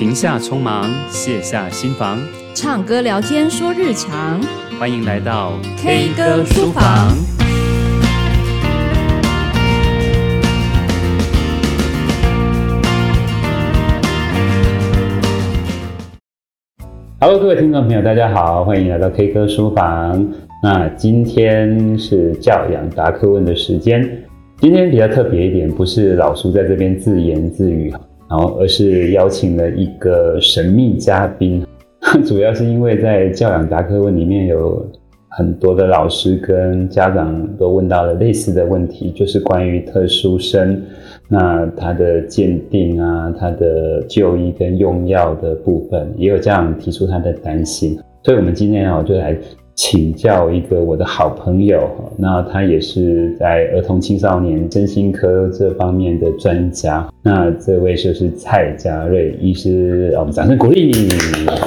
[0.00, 2.18] 停下匆忙，卸下心防，
[2.54, 4.40] 唱歌聊天说日常。
[4.78, 6.82] 欢迎来到 K 歌书房。
[17.20, 20.26] Hello，各位听众朋友，大家好，欢迎来到 K 歌书房。
[20.62, 24.24] 那今天是教养答客问的时间。
[24.62, 27.92] 今天比较特别一点，不是老苏在这边自言自语。
[28.30, 31.66] 然后，而是邀请了一个神秘嘉宾，
[32.24, 34.86] 主要是因为在教养答课问里面有
[35.28, 40.80] 很多的老师跟家长都问到了类似的问题，就是关于特殊生，
[41.28, 49.36] 那他的鉴定啊，他的就医跟用药的部分，也有家长提出他的担心，所以我们今天啊就来。
[49.82, 57.08] 请教一个我的好朋友，那他也是在儿童青少年身心科这方面的专家。
[57.22, 60.92] 那这位就是蔡家瑞医师，我们掌声鼓励。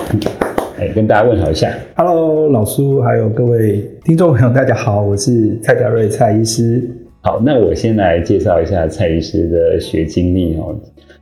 [0.79, 1.73] 哎，跟大家问好一下。
[1.95, 6.87] Hello，老苏，还有各位听众朋友，大家好，我是蔡家瑞蔡医师。
[7.21, 10.75] 好，那我先来介绍一下蔡医师的学经历哦。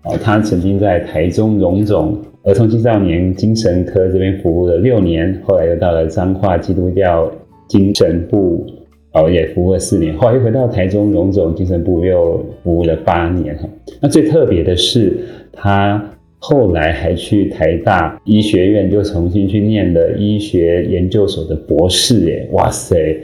[0.03, 2.17] 哦，他曾经在台中荣总。
[2.43, 7.31] 儿童青少年精神科这边服务了六年，后来又到了彰化基督教
[7.67, 8.65] 精神部，
[9.13, 13.69] 哦，也服务了四年，后来又回到台中荣总精神部又服务了八年哈。
[14.01, 15.19] 那最特别的是，
[15.51, 16.03] 他
[16.39, 23.19] 后来还去台大医学院，就重新去念了医学研究所的博士，耶，哇塞！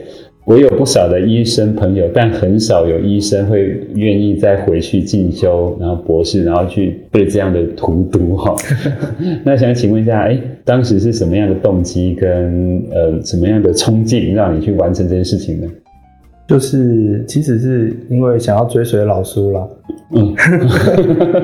[0.48, 8.56] 我有不少的医生朋友，但很少有医生会愿意再回去进修，然后博士，然后去被这样的荼毒哈。
[9.44, 15.68] 那想请问一下，哎，当时是什么样的动机跟呃什么样的冲劲，让你去完成这件事情呢？
[16.48, 19.68] 就是其实是因为想要追随老苏啦，
[20.14, 20.34] 嗯，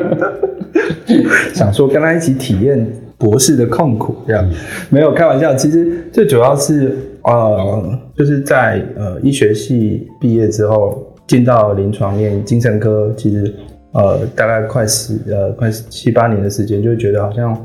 [1.53, 2.87] 想说跟他一起体验
[3.25, 4.55] 博士的痛苦，这样、嗯、
[4.91, 5.55] 没有开玩笑。
[5.55, 6.95] 其实最主要是。
[7.27, 13.51] 呃，就是在呃医学系毕业之后，进到临床念精神科，其实
[13.93, 17.57] 呃大概快十呃快七八年的时间，就觉得好像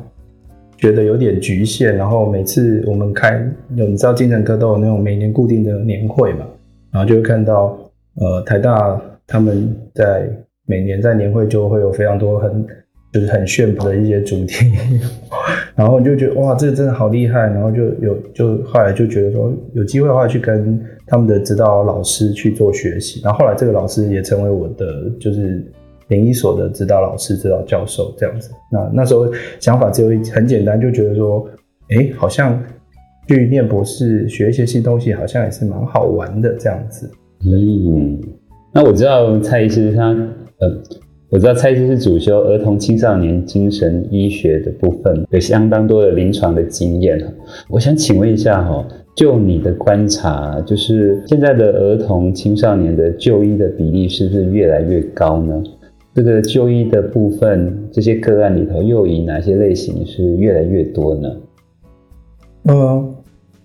[0.77, 1.93] 觉得有点局限。
[1.93, 3.45] 然后每次我们开
[3.75, 6.45] 有你知道精神科都有那种每年固定的年会嘛，
[6.93, 7.77] 然后就会看到
[8.15, 8.97] 呃台大
[9.27, 10.25] 他们在
[10.65, 12.65] 每年在年会就会有非常多很。
[13.11, 14.71] 就是很炫酷的一些主题，
[15.75, 25.65] 然后就觉得哇，这个真的好厉害，然后就有就后来就觉得说有机会的话去跟他们的指导老师去做学习，然后后来这个老师也成为我的就是
[26.09, 28.51] 联医所的指导老师、指导教授这样子。
[28.71, 29.27] 那那时候
[29.59, 31.49] 想法只有很简单，就觉得说，
[31.89, 32.61] 哎，好像
[33.27, 37.09] 去念博士学一些新东西，好像也是蛮好玩的这样子。
[37.43, 38.21] 嗯，
[38.71, 40.09] 那我知道蔡医师他
[40.59, 40.79] 呃。
[41.31, 47.21] 我知道蔡医师是主修儿童青少年精神医学的部分，有相当多的临床的经验。
[47.67, 48.83] 我想请问一下哈，
[49.15, 55.61] 就你的观察，就是现在的儿童青少年的就医的比例是不是越来越高呢？
[56.15, 61.29] 这个就医的部分，这些个案里头又以哪些类型是越来越多呢？
[62.63, 63.13] 呃，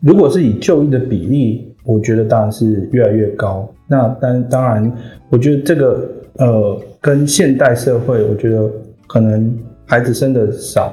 [0.01, 3.67] 如果是以就医的比例，我觉得当然是越来越高。
[3.89, 4.93] 那当当然，
[5.31, 6.11] 我觉得这个。
[6.39, 8.69] 呃，跟现代社会，我觉得
[9.07, 9.57] 可能
[9.87, 10.93] 孩子生的少，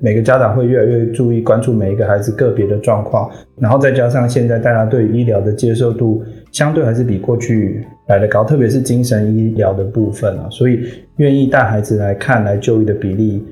[0.00, 10.80] 每个家长会越来越注意关注每一个孩子个别的状况，然后再加上现在大家对医疗的接受度相对还是比过去来得高，特别是精神医疗的部分啊，所以
[11.16, 13.44] 愿意带孩子来看来就医的比例，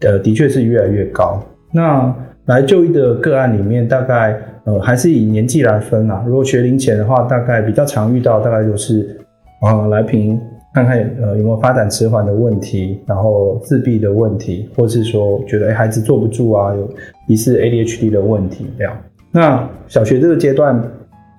[0.00, 1.42] 呃，的确是越来越高。
[1.72, 9.18] 那来就医的个案里面，大概呃还是以年纪来分啊，如果学龄前的话，大概比较常遇到，大概就是
[9.60, 10.40] 啊、来评。
[10.74, 16.90] 看看呃有没有发展迟缓的问题，然后自闭的问题，或是说觉得诶孩子坐不住啊，有
[17.28, 18.92] 疑似 ADHD 的问题这样。
[19.30, 20.82] 那小学这个阶段，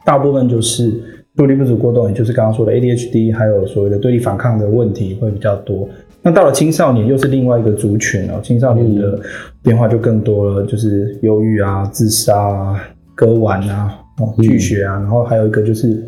[0.05, 0.89] 大部分就是
[1.35, 5.85] 注意力不足过动，也就是刚刚说的 ADHD，还有所谓的对立反抗的问题会比较多。
[6.21, 9.19] 那到了青少年又是另外一个族群哦，青少年的
[9.61, 12.81] 变化就更多了，就是忧郁啊、自杀啊、
[13.13, 16.01] 割腕啊、哦拒学啊，然后还有一个就是。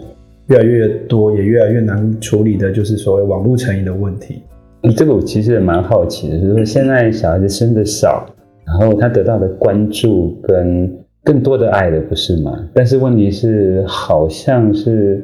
[0.48, 4.42] 越来越多，也越来越难处理的，就是所谓网络成瘾的问题。
[4.84, 8.26] 嗯，这个我其实也蛮好奇的，就是说现在小孩子生的少，
[8.66, 10.90] 然后他得到的关注跟
[11.24, 12.58] 更多的爱的，不是吗？
[12.74, 15.22] 但是问题是，好像是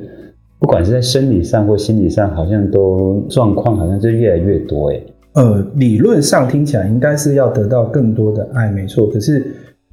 [0.59, 4.89] 不管是在生理上或心理上，好像都状况好像就越来越多。
[4.89, 5.05] 诶，
[5.35, 9.07] 呃，理论上听起来应该是要得到更多的爱，没错。
[9.07, 9.45] 可是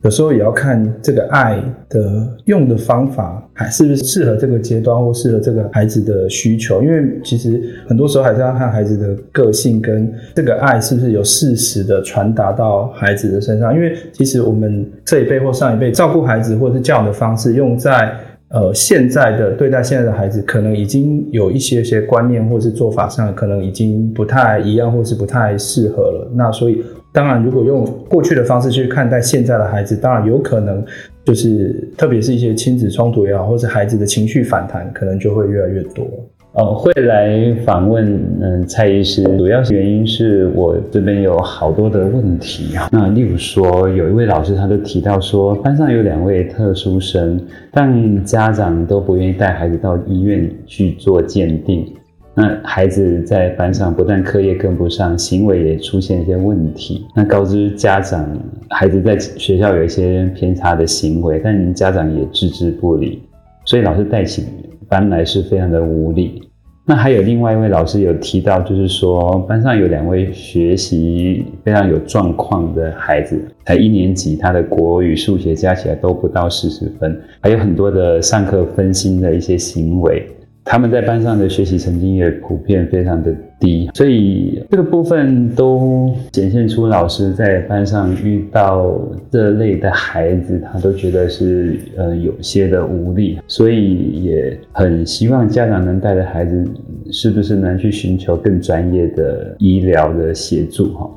[0.02, 6.82] 有时候也要看这个爱的用的方法，还是不是适合这个阶段或适合这个孩子的需求。
[6.82, 13.75] 因为其实很多时候还是要看孩子的个性跟这个爱是不是有适时的传达到孩子的身上。
[13.75, 18.11] 因为其实我们这一辈或上一辈照顾孩子或者是教养的方式，用在
[18.50, 26.31] 呃现在的对待现在的孩子，可能已经有一些些观念或是做法上，可能已经不太一样，或是不太适合了。
[26.35, 26.85] 那所以。
[27.12, 30.81] 当然，如果用过去的方式去看待现在的孩子，当然有可能
[31.25, 36.06] 就是，特别是一些亲子冲突也好，或是孩子的情绪反弹，可能就会越来越多。
[36.52, 42.88] 呃，会来访问嗯蔡医师，主要原因是我这边有好多的问题啊。
[42.91, 51.87] 那例如说，有一位老师他就提到说，班上有两位特殊生，但家长都不愿意带孩子到医院去做鉴定。
[52.35, 57.06] 那孩子在班上不但课业跟不上，行为也出现一些问题。
[57.14, 58.29] 那告知家长，
[58.70, 63.23] 孩子在学校有一些偏差的行为，但家长也置之不理，
[63.64, 64.44] 所以老师带起
[64.90, 66.42] 搬来是非常的无力。
[66.84, 80.26] 那还有另外一位老师有提到，就是说班上有两位学习非常有状况的孩子，才一年级，他的国语、数学加起来都不到四十分，还有很多的上课分心的一些行为。
[80.64, 96.64] 他们在班上的学习成绩也普遍非常的低，所以这个部分都显现出老师在班上遇到这类的孩子，他都觉得是呃有些的无力，所以也很希望家长能带着孩子，
[97.10, 101.10] 是不是能去寻求更专业的医疗的协助哈？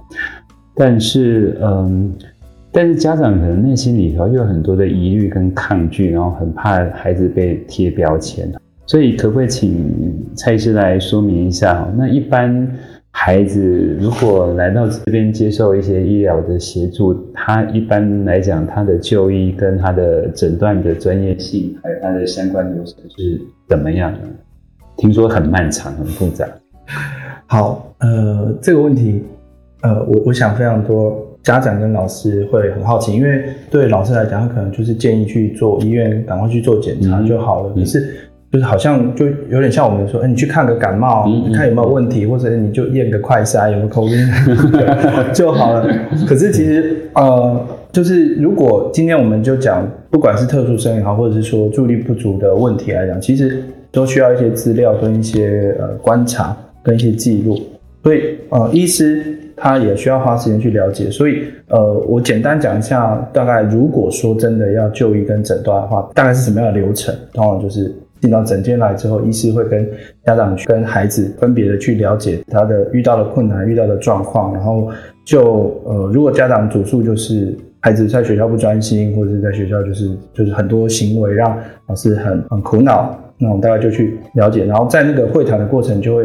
[0.76, 2.12] 但是嗯，
[2.72, 8.52] 但是家长可能内心里头又有很多的疑虑跟抗拒，然后很怕孩子被贴标签。
[8.86, 11.88] 所以，可不可以请蔡医师来说明一下？
[11.98, 12.70] 那一般
[13.12, 23.40] 孩子如果来到这边接受一些医疗的协助，他一般来讲，他的就医跟他的诊断的专业性，还有他的相关流程是
[23.70, 24.20] 怎么样的？
[24.98, 26.46] 听说很漫长、很复杂。
[27.48, 29.24] 好，呃，这个问题，
[29.82, 37.70] 呃，我我想非常多家长跟老师会很好奇，因为对老师来讲，他可能就是建议去做医院，赶快去做检查就好了。
[37.74, 38.14] 可、嗯、是。
[38.54, 45.84] 就是好像就有点像我们说，欸、你去看个感冒，你看有没有问题，或者你就验个快筛，有没有 COVID 就好了。
[46.28, 47.60] 可是其实呃，
[47.92, 57.60] 就是如果今天我们就讲，不管是特殊生也好，或者是说注意力不足的问题来讲，其实都需要一些资料跟一些呃观察跟一些记录。
[58.04, 61.10] 所以呃，医师他也需要花时间去了解。
[61.10, 67.16] 所以呃，我简单讲一下，大概如果说真的要就医跟诊断的话，大概是什么样的流程？
[67.34, 67.92] 通常就是。
[68.24, 69.86] 进到诊间来之后，医师会跟
[70.26, 74.90] 家长去跟孩子分别的去了解他的遇到的困难、遇到的状况，然后
[75.26, 86.24] 就呃，如果家长主诉就是孩子在学校不专心，或者是在学校就是就是很多行为让老师很很苦恼，那我们大概就去了解，然后在那个会谈的过程，就会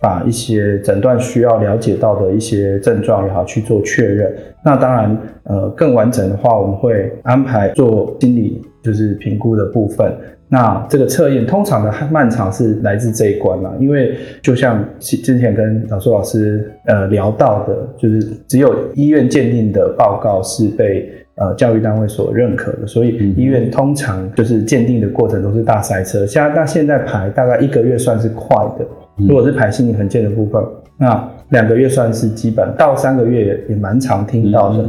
[0.00, 4.32] 把一些诊断需要了解到的一些症状也好去做确认。
[4.64, 10.12] 那当然，呃，更完整的话，我们会安排做心理就是评估的部分。
[10.52, 26.26] 那这个测验通常的漫长是来自这一关嘛，因为就像之前跟老苏老师呃聊到的，就是只有医院鉴定的报告是被呃教育单位所认可的，所以医院通常就是鉴定的过程都是大塞车。
[26.26, 28.84] 像那现在排大概一个月算是快的，
[29.18, 30.60] 如果是排心理衡鉴的部分，
[30.98, 34.84] 那两个月算是基本，到三个月也也蛮常听到的。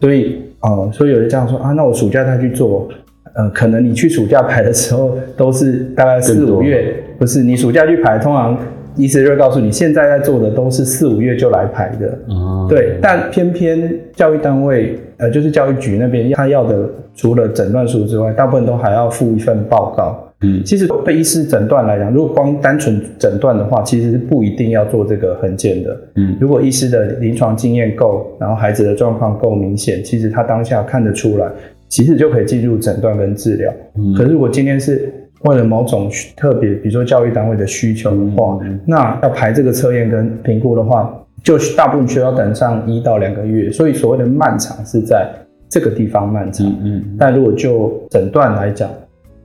[0.00, 2.88] 所以呃，所以有人这样说啊，那我暑假再去做。
[3.34, 8.56] 呃，可能你去暑假排的时候都是大概四五月，不是你暑假去排，通常
[8.96, 12.16] 医师就会告诉你，现在在做的都是四五月就来排的。
[12.28, 20.20] 哦，对，但偏偏教育单位，呃，就是教育局那边，他要的除了诊断书之外，大部分都还要附一份报告。
[20.42, 25.96] 嗯，其实对医师诊断来讲，如果光单纯诊断的话，其实是不一定要做这个横件的。
[26.16, 31.48] 嗯，如果医师的临床经验够，然后孩子的状况够明显，其实他当下看得出来。
[31.94, 33.72] 其实就可以进入诊断跟治疗。
[33.96, 35.08] 嗯，可是如果今天是
[35.42, 43.70] 为了某种特别，比如说教育单位的需求的话，嗯，那要排这个测验跟评估的话，就大部分需要等上一到两个月。
[43.70, 45.30] 所以所谓的漫长是在
[45.68, 46.66] 这个地方漫长。
[46.66, 48.90] 嗯，嗯，但如果就诊断来讲，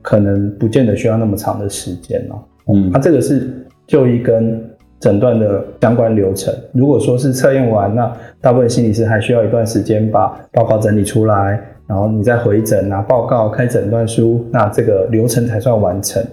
[0.02, 2.44] 可能不见得需要那么长的时间了。
[2.74, 3.48] 嗯，那，啊，这个是
[3.86, 4.60] 就医跟
[4.98, 6.52] 诊断的相关流程。
[6.72, 11.62] 如果说是测验完，那大部分心理师还需要一段时间把报告整理出来。
[11.90, 16.24] 然后你再回诊拿报告开诊断书，那这个流程才算完成。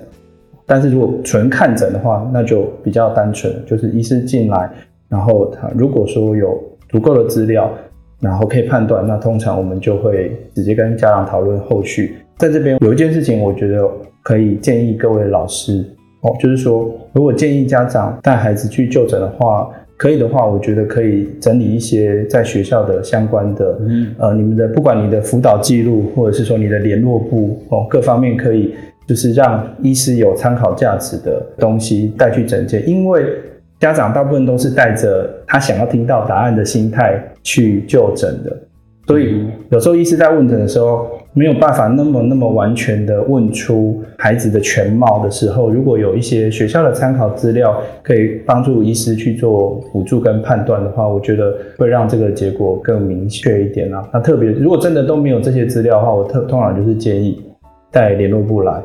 [0.68, 4.70] 但是如果纯看诊的话，那就比较单纯，就是医师进来，
[5.10, 7.72] 然后他如果说有足够的资料，
[8.20, 12.18] 然后可以判断，那通常我们就会直接跟家长讨论后续。
[12.38, 13.84] 在这边有一件事情，我觉得
[14.22, 15.84] 可以建议各位老师
[16.22, 28.74] 哦，就是说，如果建议家长带孩子去就诊的话，可以的话，我觉得可以整理一些在学校的相关的，嗯，呃，你们的不管你的辅导记录，或者是说你的联络簿哦，各方面可以
[29.08, 33.26] 就是让医师有参考价值的东西带去诊间，因为。
[33.80, 38.52] 家长大部分都是带着他想要听到答案的心态去就诊的，
[39.06, 41.08] 所以有时候医师在问诊的时候
[41.38, 54.04] 没有办法那么那么完全的问出孩子的全貌的时候，如果有一些学校的参考资料可以帮助医师去做辅助跟判断的话，我觉得会让这个结果更明确一点啊。
[54.12, 57.40] 那特别如果真的都没有这些资料的话，我特通常就是建议
[57.92, 58.82] 带联络部来。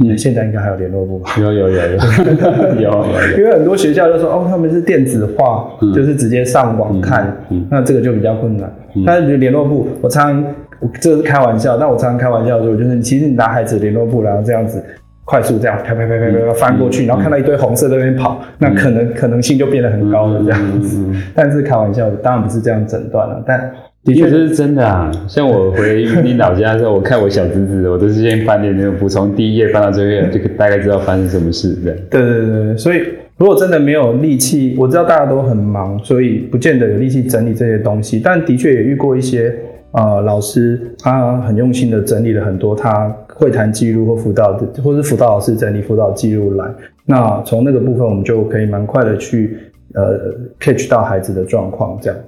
[0.00, 1.30] 嗯，现在应该还有联络部吧？
[1.38, 3.06] 有有有有有有，
[3.38, 8.68] 因为很多学校就说哦，他们是电子化，嗯、就是直接上网看，嗯嗯、那这个就比较困难。
[8.96, 10.54] 嗯、但是联络部，我常常
[11.00, 14.82] 这是开玩笑，但我常常开玩笑说，就是其实你拿孩子联络簿，然后这样子
[15.24, 21.04] 快速这样拍拍拍拍拍翻过去，嗯、然后看到一堆红色在那边跑，嗯、那可能可能性就变得很高了这样子。
[21.34, 23.70] 但是开玩笑的，当然不是这样诊断了，但。
[24.04, 25.10] 的确这是真的啊！
[25.26, 31.72] 像我回云林 老家的时候，我看我小侄子，我都是先翻点那个，从第一页翻到最后一页，就大概知道发生什么事。
[31.76, 32.76] 对，对对对。
[32.76, 33.02] 所以
[33.38, 38.20] 如果真的没有力气，我知道大家都很忙，所以不见得有力气整理这些东西。
[38.22, 39.50] 但的确也遇过一些
[39.94, 46.68] 呃老师，他很用心的整理了很多他会谈记录或辅导的，或是辅导老师整理辅导记录来。
[47.06, 49.56] 那从那个部分，我们就可以蛮快的去
[49.94, 52.18] 呃 catch 到孩子的状况，这样。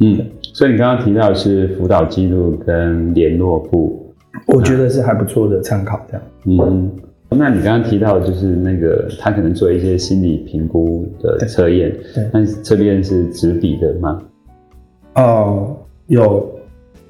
[0.00, 4.12] 嗯，所以你刚刚提到的是辅导记录跟联络簿，
[4.48, 5.98] 我觉得是还不错的参考。
[6.06, 6.22] 这样，
[6.68, 6.90] 嗯，
[7.30, 14.22] 那你刚刚提到的就是那个他可能做一些心理评估的测验，对，但是这边是纸笔的吗？
[15.14, 15.76] 哦、呃，
[16.08, 16.50] 有，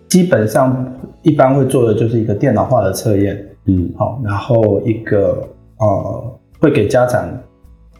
[0.09, 0.87] 基本上
[1.23, 5.43] 一般会做的就是一个电脑化的测验，嗯，好，然后一个
[5.79, 7.29] 呃会给家长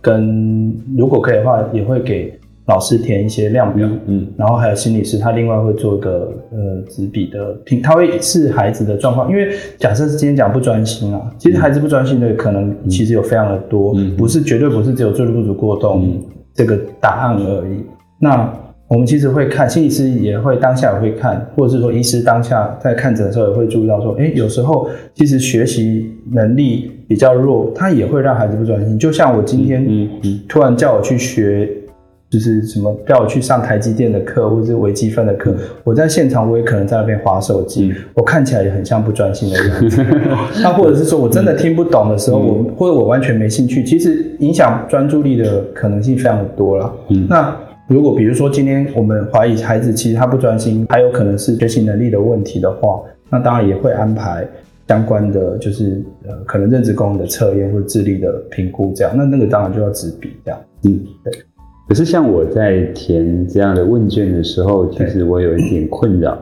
[0.01, 2.39] 跟如果可以的话也会给。
[2.69, 16.21] 老师填一些量表，嗯，然后还有心理师，他另外会做一个呃纸笔的评，他会视孩子的状况，因为假设是今天讲不专心啊，其实孩子不专心的可能其实有非常的多，嗯，不是绝对不是只有注意力不足过动
[16.55, 17.85] 这个答案而已。
[18.19, 18.53] 那
[18.89, 28.99] 我们其实会看，心理师也会当下也会看，或者是说医师当下在看诊的时候也会注意到说，诶，有时候其实学习能力比较弱，他也会让孩子不专心。
[28.99, 29.87] 就像我今天
[30.49, 31.69] 突然叫我去学。
[32.29, 40.05] 就是什么叫我去上台积电的课，或者是微积分的课，嗯、我在现场我也可能在那边划手机，嗯、我看起来也很像不专心的样子。
[40.61, 46.93] 那或者是说我真的听不懂的时候，嗯、我或者我完全没兴趣，其实影响专注力的可能性非常的多了。
[47.11, 47.57] 嗯、那
[47.89, 53.01] 如果比如说今天我们怀疑孩子其实他不专心，还有可能是学习能力的问题的话，
[53.31, 54.47] 那当然也会安排
[54.89, 59.13] 相关的就是呃可能认知功能的测验或者智力的评估这样。
[59.17, 60.61] 那那个当然就要纸笔这样。
[60.83, 61.33] 嗯，对。
[61.89, 66.37] 可是像我在填这样的问卷的时候，其实我有一点困扰，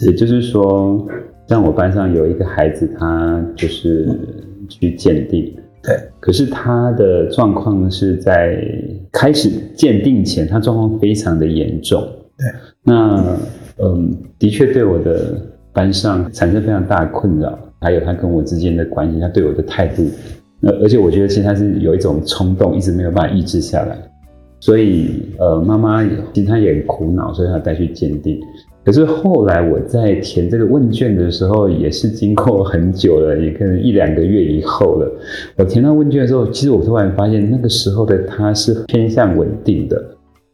[0.00, 1.06] 也就是说，
[1.46, 4.08] 像我班上有一个孩子，他就是
[4.70, 8.58] 去鉴定，对，可是他的状况是在
[9.18, 12.02] 开始鉴定前，他状况非常的严重，
[12.36, 12.46] 对，
[12.82, 13.36] 那
[13.78, 15.40] 嗯，的确对我的
[15.72, 20.06] 班上产生非常大的困扰，还有他跟我之间的关系，他对我的态度，
[20.60, 23.96] 那而且我觉得其实他是有一种冲动，一直没有办法抑制下来。
[24.58, 28.40] 所以，呃，妈妈其实她也很苦恼，所以她带去鉴定。
[28.86, 35.12] 可是后来我在填这个问卷的时候，也是经过很久了，也可能一两个月以后了。
[35.58, 40.02] 我填到问卷的时候，其实我突然发现那个时候的他是偏向稳定的，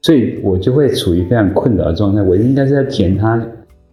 [0.00, 2.22] 所以我就会处于非常困扰的状态。
[2.22, 3.46] 我应该是在填他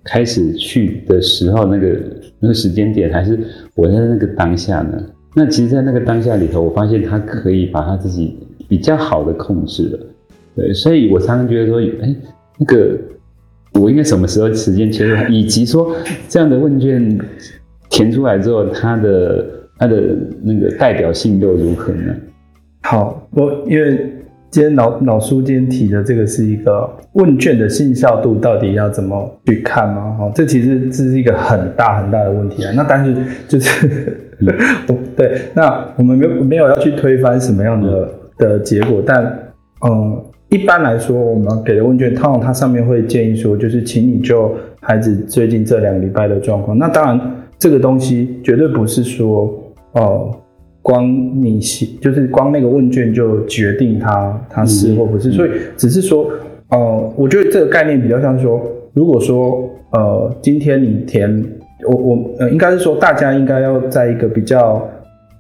[0.05, 1.99] 开始去的时候那个
[2.39, 3.37] 那个时间点，还是
[3.75, 5.03] 我在那个当下呢？
[5.35, 8.37] 那其实，在那个当下里头，我发现他可以把他自己。
[8.67, 9.99] 比较好的控制了，
[10.55, 12.15] 对，所以我常常觉得说，哎，
[12.59, 12.95] 那个
[13.79, 15.95] 我应该什么时候时间切入，以及说
[16.27, 17.19] 这样的问卷
[17.89, 19.45] 填出来之后，它的
[19.77, 22.13] 它的那个代表性又如何呢？
[22.83, 24.11] 好，我因为
[24.51, 30.15] 今天老老苏今天提的这个是一个问卷的信效度到底要怎么去看吗？
[30.19, 32.71] 哈，这其实这是一个很大很大的问题啊。
[32.75, 33.15] 那但是
[33.47, 34.17] 就是，
[35.15, 38.09] 对，那我们没有没有要去推翻什么样的。
[38.39, 39.21] 的结果，但
[39.85, 44.51] 嗯，一般来说，我们给的问卷，通常它上面会建议说，就是请你就
[44.81, 46.75] 孩子最近这两个礼拜的状况。
[46.75, 49.53] 那当然，这个东西绝对不是说，
[49.93, 50.31] 呃，
[50.81, 51.07] 光
[51.39, 55.29] 你写，就是光那个问卷就决定他他是或不是。
[55.29, 56.27] 嗯、所以只是说，
[56.69, 58.59] 呃，我觉得这个概念比较像说，
[58.93, 61.45] 如果说呃，今天你填
[61.87, 64.83] 我我呃，应该是说大家应该要在一个比较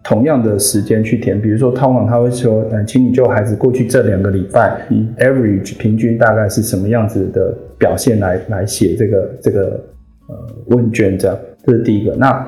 [0.09, 9.79] 同样的时间去填，比如说通常他会说，嗯，请你就孩子过去这两个礼拜，嗯，average 平均大概是什么样子的表现来来写这个这个
[10.27, 10.35] 呃
[10.69, 12.15] 问卷这样，这是第一个。
[12.15, 12.47] 那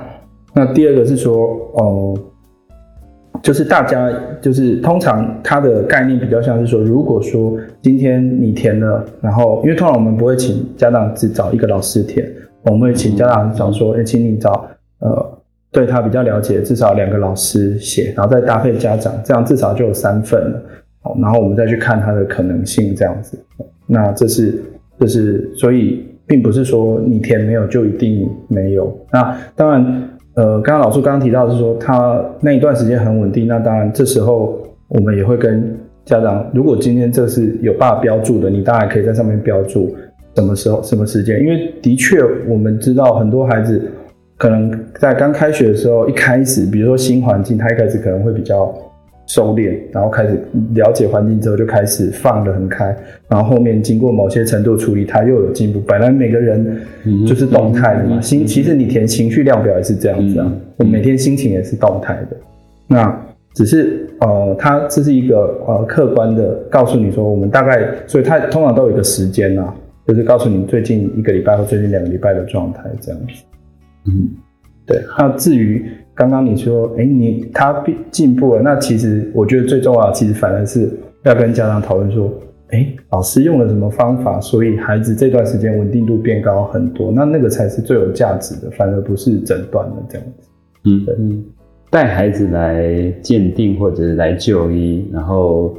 [0.56, 1.36] 那第二个是说，
[1.76, 1.84] 哦、
[2.16, 2.20] 呃。
[3.42, 12.28] 就是大家就是通常他的概念比较像是说，如果说今天你填了，然后因为通常我们不会请家长只找一个老师填，
[12.66, 14.68] 我们会请家长找说，哎，请你找
[15.00, 15.31] 呃
[15.72, 20.62] 对他比较了解，至少两个老师写，然后再搭配家长，这样至少就有三份了。
[21.02, 23.38] 好，然后我们再去看他的可能性这样子。
[23.88, 24.62] 那这是
[25.00, 28.96] 这是所以并不是说你填没有就一定没有。
[29.12, 30.08] 那当然。
[30.34, 33.48] 呃，刚刚老师刚刚提到是说，他那一段时间很稳定。
[33.48, 39.94] 那当然，这时候我们也会跟家长，如果今天这是有办法标注的，你当然可以在上面标注
[40.38, 41.38] 什么时候、什么时间。
[41.42, 43.92] 因为的确，我们知道很多孩子
[44.42, 48.74] 可能在刚开学的时候，一开始，比如说新环境，他一开始可能会比较。
[49.28, 50.32] 收敛，然后开始
[50.74, 52.94] 了解环境之后，就开始放得很开。
[53.30, 55.80] 然后后面经过某些程度处理，他又有进步。
[55.88, 56.82] 本来每个人
[57.26, 60.52] 就是动态的嘛，心其实你填情绪量表也是这样子啊。
[60.76, 62.36] 我每天心情也是动态的。
[62.88, 69.74] 那只是呃，他这是一个呃客观的告诉你说，我们大概，所以他通常都有一个时间啊，
[70.06, 73.44] 就是告诉你最近一个礼拜或最近两个礼拜的状态这样子。
[74.06, 74.30] 嗯，
[74.86, 75.02] 对。
[75.18, 75.86] 那至于。
[76.14, 80.92] 刚刚你说，哎，你他进步了，那其实我觉得最重要的，其实反而是
[81.24, 82.32] 要跟家长讨论说，
[82.68, 90.50] 哎，老师用了什么方法，所以孩子这段时间稳定度变高很多，那那个才是最有价值的，反而不是诊断的这样子。
[90.84, 91.44] 嗯嗯，
[91.90, 95.76] 带孩子来鉴定或者是来就医，然后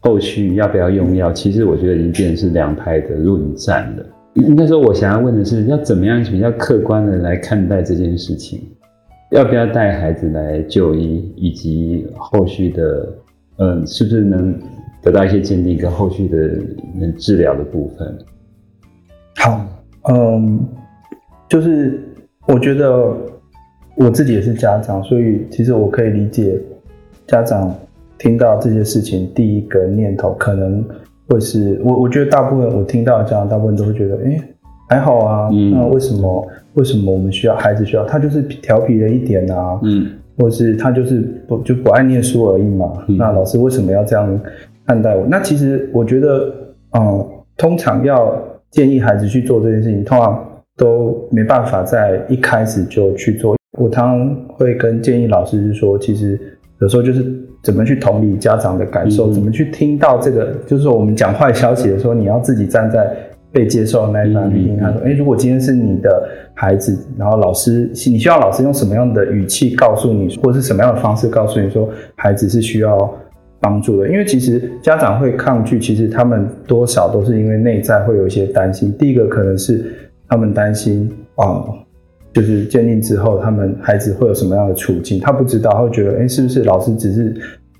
[0.00, 4.06] 后续要不要用药，其实我觉得已经变成是两派的论战了。
[4.34, 8.60] 应该说，我想要问的是，要怎么样比较客观的来看待这件事情？
[9.30, 13.08] 要不要带孩子来就医，以及后续的，
[13.58, 14.56] 嗯，是不是能
[15.02, 16.36] 得到一些鉴定跟后续的
[16.94, 18.18] 能治疗的部分？
[19.36, 19.66] 好，
[20.08, 20.60] 嗯，
[21.48, 22.00] 就是
[22.46, 23.12] 我觉得
[23.96, 26.60] 我自己也是家长，所以其实我可以理解
[27.26, 27.74] 家长
[28.18, 30.84] 听到这些事情第一个念头可能
[31.28, 34.42] 会是我，我觉得大部分我听到的家长大部分都会觉得，哎、欸，
[34.88, 36.46] 还好啊，嗯、那为什么？
[36.74, 44.40] 为什么我们需要孩子需要他就是调皮了一点啊，嗯，或是他就是不就不爱念书而已嘛，嗯，那老师为什么要这样
[44.84, 45.24] 看待我？
[45.30, 46.52] 那其实我觉得，
[46.98, 47.24] 嗯，
[47.56, 48.36] 通常要
[48.72, 50.44] 建议孩子去做这件事情，通常
[50.76, 53.54] 都没办法在一开始就去做。
[53.78, 56.36] 我常常会跟建议老师是说，其实
[56.80, 57.24] 有时候就是
[57.62, 63.14] 怎么去同理家长的感受，嗯，怎么去听到这个，就是我们讲坏消息的时候，你要自己站在。
[63.54, 73.08] 被接受的那一方去听他说：“哎、欸，如果今天是你的孩子，然后老师，你需要老师用什么样的语气告诉你，或者是什么样的方式告诉你说孩子是需要
[73.60, 74.08] 帮助的？
[74.08, 78.92] 因为其实家长会抗拒，其实他们多少都是因为内在会有一些担心。
[78.98, 79.84] 第一个可能是
[80.28, 81.78] 他们担心啊、嗯，
[82.34, 87.34] 就是鉴定之后他们孩子会有什么样的处境，他不知道，他会觉得，哎、是不是老师只是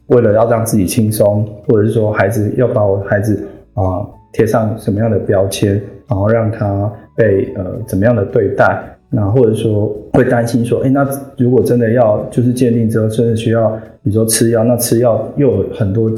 [0.06, 13.70] 为了要让自己轻松，或者是说孩子要把我孩子啊？”贴上什么样的标签，然后让他被呃怎么样的对待，那或者说会担心说，哎，那如果真的要就是鉴定之后，真的需要
[14.02, 16.10] 比如说吃药，那吃药又有很多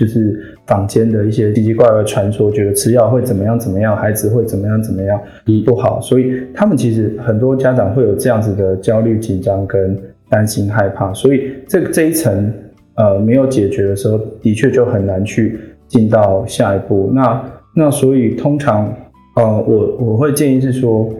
[0.00, 5.20] 就是坊间的一些奇奇怪怪传说，觉得吃药会怎么样怎么样，孩子会怎么样怎么样
[5.66, 9.94] 不好，所以他们其实很多家长会有这样子的焦虑、紧张跟
[10.30, 12.50] 担心、害怕，所以这这一层
[12.94, 17.10] 呃没有解决的时候，的确就很难去进到下一步。
[17.12, 17.44] 那
[17.76, 18.90] 那所以通常，
[19.36, 21.10] 呃，我我会建议是说，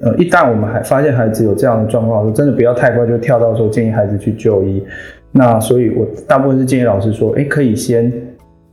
[0.00, 4.82] 呃，一旦我们还发现孩子有这样的状况，真的不要太快就跳到说建议孩子去就医。
[5.32, 8.12] 那所以我大部分是建议老师说，哎，可以先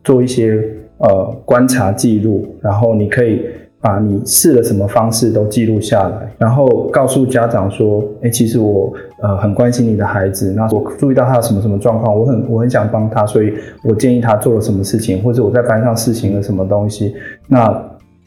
[0.07, 0.63] 做一些
[0.97, 3.41] 呃观察记录，然后你可以。
[3.79, 8.91] 把你试了什么方式都记录下来，然后告诉家长说：“哎，其实我
[9.21, 17.13] 呃很关心你的孩子，那我注意到他有什么什么状况，我很我很想帮他，所以我建议他做了什么事情，或者我在班上试行了什么东西。”
[17.47, 17.71] 那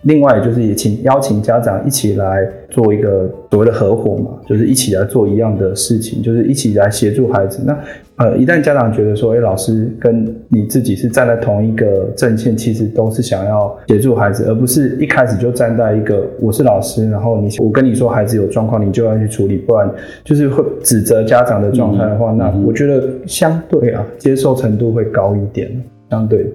[0.03, 7.63] 另外就是也请邀请家长一起来做一个所谓的合伙嘛，就是一起来做一样的事情，就是一起来协助孩子。
[7.67, 7.79] 那
[8.17, 19.91] 呃，一旦家长觉得说，哎，老师跟你自己是站在同一个阵线，其实都是想要协助孩子，而不是一开始就站在一个我是老师，然后你我跟你说孩子有状况，你就要去处理，不然
[20.23, 25.71] 就是会指责家长的状态的话，那我觉得相对啊，接受程度会高一点，
[26.11, 26.47] 相对，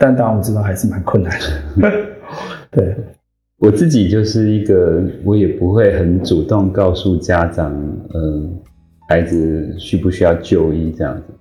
[0.00, 1.32] 但当然我知道还是蛮困难
[1.80, 1.92] 的，
[2.76, 2.94] 对。
[3.58, 7.72] 我自己就是一个，我也不会很主动告诉家长，
[8.12, 8.48] 呃，
[9.08, 11.32] 孩子需不需要就医这样子，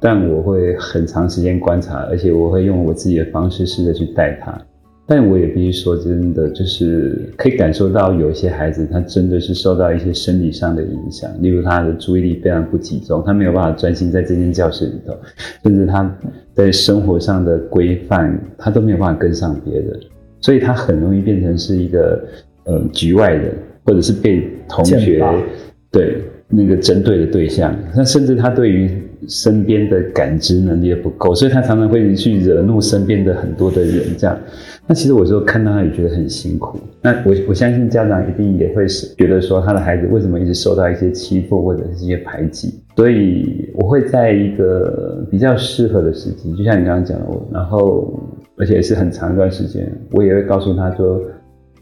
[0.00, 4.58] 但我会很长时间观察，而且我会用我自己的方式试着去带他。
[5.06, 15.14] 但我也必须说，真的就是可以感受到有些孩子，他真的是受到一些生理上的影响，例如他的注意力非常不集中，他没有办法专心在这间教室里头，
[15.62, 16.14] 甚至他
[16.54, 19.98] 在生活上的规范，他都没有办法跟上别人，
[20.40, 22.22] 所以他很容易变成是一个
[22.64, 23.52] 呃局外人，
[23.84, 25.22] 或者是被同学
[25.90, 27.74] 对那个针对的对象。
[27.94, 28.90] 那甚至他对于
[29.28, 34.38] 身边的感知能力也不够，所以他常常会去惹怒身边的很多的人，这样。
[34.86, 36.78] 那其实我说看到他也觉得很辛苦。
[37.02, 42.80] 那我我相信家长一定也会是觉得说他的孩子为什么一直受到一些欺负或者是一些排挤。
[42.96, 48.18] 所以我会在一个比较适合的时机，就像你刚刚讲的，我然后
[48.58, 51.20] 而且是很长一段时间，我也会告诉他说，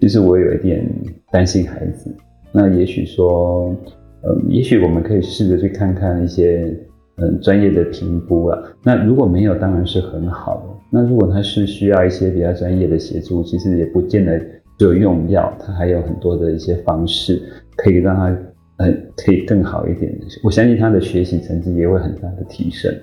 [0.01, 0.87] 其实我有一点
[1.31, 2.15] 担心孩子。
[2.53, 3.75] 那也许说，
[4.23, 6.75] 嗯，也许我们可以试着去看看一些
[7.17, 8.59] 嗯专业的评估啊。
[8.83, 10.63] 那如果没有，当然是很好的。
[10.91, 14.39] 那如果他是需要一些比较专业的协助，其实也不见得
[14.79, 17.43] 只有用药，他还有很多的一些方式
[17.77, 18.29] 可以让他
[18.77, 20.15] 嗯可以更好一点。
[20.43, 22.95] 我相信他的学习成绩也会很大的提升。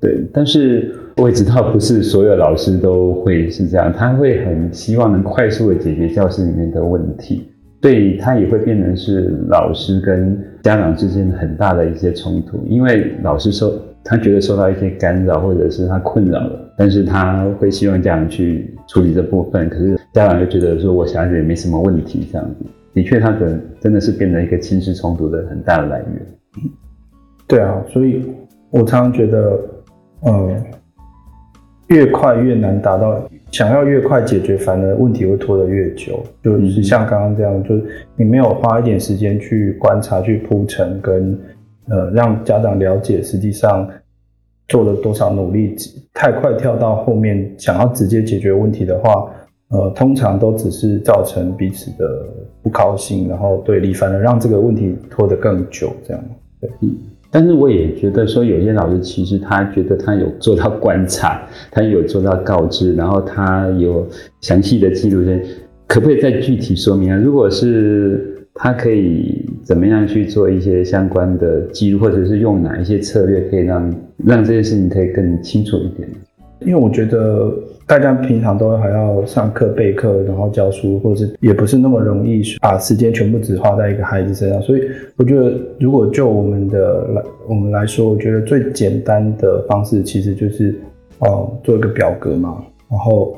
[0.00, 7.48] 对，但是我也知道不是所有老师都会是这样，他会很希望能快速的解决教室里面的问题，
[7.80, 13.72] 对他也会变成是老师跟家长之间很大的一些冲突，因为老师受。
[14.04, 19.68] 他觉得受到一些干扰，或者是他困扰了，但是他会希望家长去处理这部分。
[19.68, 26.26] 可是家长就觉得说，我小孩子也没什么问题，这样子的确，他可能真的是变成一个亲子冲突的很大的来源。
[27.46, 28.22] 对啊，所以
[28.70, 29.60] 我常常觉得，
[30.20, 30.56] 呃，
[31.88, 36.22] 越快越难达到，想要越快解决，反而问题会拖得越久。
[36.42, 37.84] 就是像刚刚这样，就是
[38.16, 41.38] 你没有花一点时间去观察、去铺陈跟。
[41.90, 43.88] 呃，让家长了解实际上
[44.68, 45.74] 做了多少努力，
[46.12, 49.26] 太快跳到后面想要直接解决问题的话，
[49.70, 52.04] 呃，通常都只是造成彼此的
[52.62, 56.22] 不高兴，然后对立，反而让这个问题拖得更久，这样。
[56.60, 56.94] 对，嗯。
[57.30, 64.06] 但是我也觉得说，有些老师其实他觉得他有做到观察，他有做到告知，然后他有
[64.40, 65.40] 详细的记录，这
[65.86, 67.16] 可不可以再具体说明啊？
[67.16, 68.34] 如果是。
[68.60, 73.94] 他可以怎么样去做一些相关的记录，或者是用哪一些策略可以让
[74.26, 76.08] 让这件事情可以更清楚一点？
[76.62, 77.54] 因为我觉得
[77.88, 84.60] 大家平常都还要上课备课，然后教书，或者是也不是那么容易把时间全部只花在一个孩子身上。
[84.60, 84.82] 所以
[85.16, 90.78] 我觉得，如果就我们的来我们来说，我觉得最简单的方式其实就是
[91.20, 93.34] 哦，做一个表格嘛，然后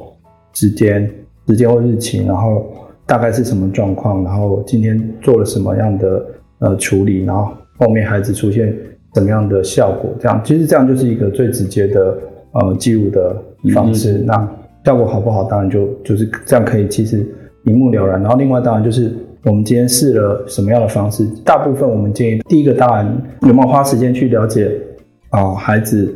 [0.53, 1.09] 时间、
[1.47, 2.67] 时间或日期，然后。
[3.07, 4.23] 大概是什么状况？
[4.23, 6.25] 然后今天做了什么样的
[6.61, 7.25] 呃处理？
[7.25, 8.73] 然后后面孩子出现
[9.17, 10.13] 什么样的效果？
[10.21, 12.17] 这样其实这样就是一个最直接的
[12.53, 13.37] 呃记录的
[13.69, 14.23] 方式。
[14.27, 14.49] 那
[14.85, 15.45] 效果好不好？
[15.45, 17.27] 当然就就是这样可以其实
[17.65, 18.21] 一目了然。
[18.21, 19.13] 然后另外当然就是
[19.45, 21.27] 我们今天试了什么样的方式？
[21.45, 24.71] 大部分我们建议第一个当然有没有花时间去了解
[25.31, 26.15] 啊、呃、孩子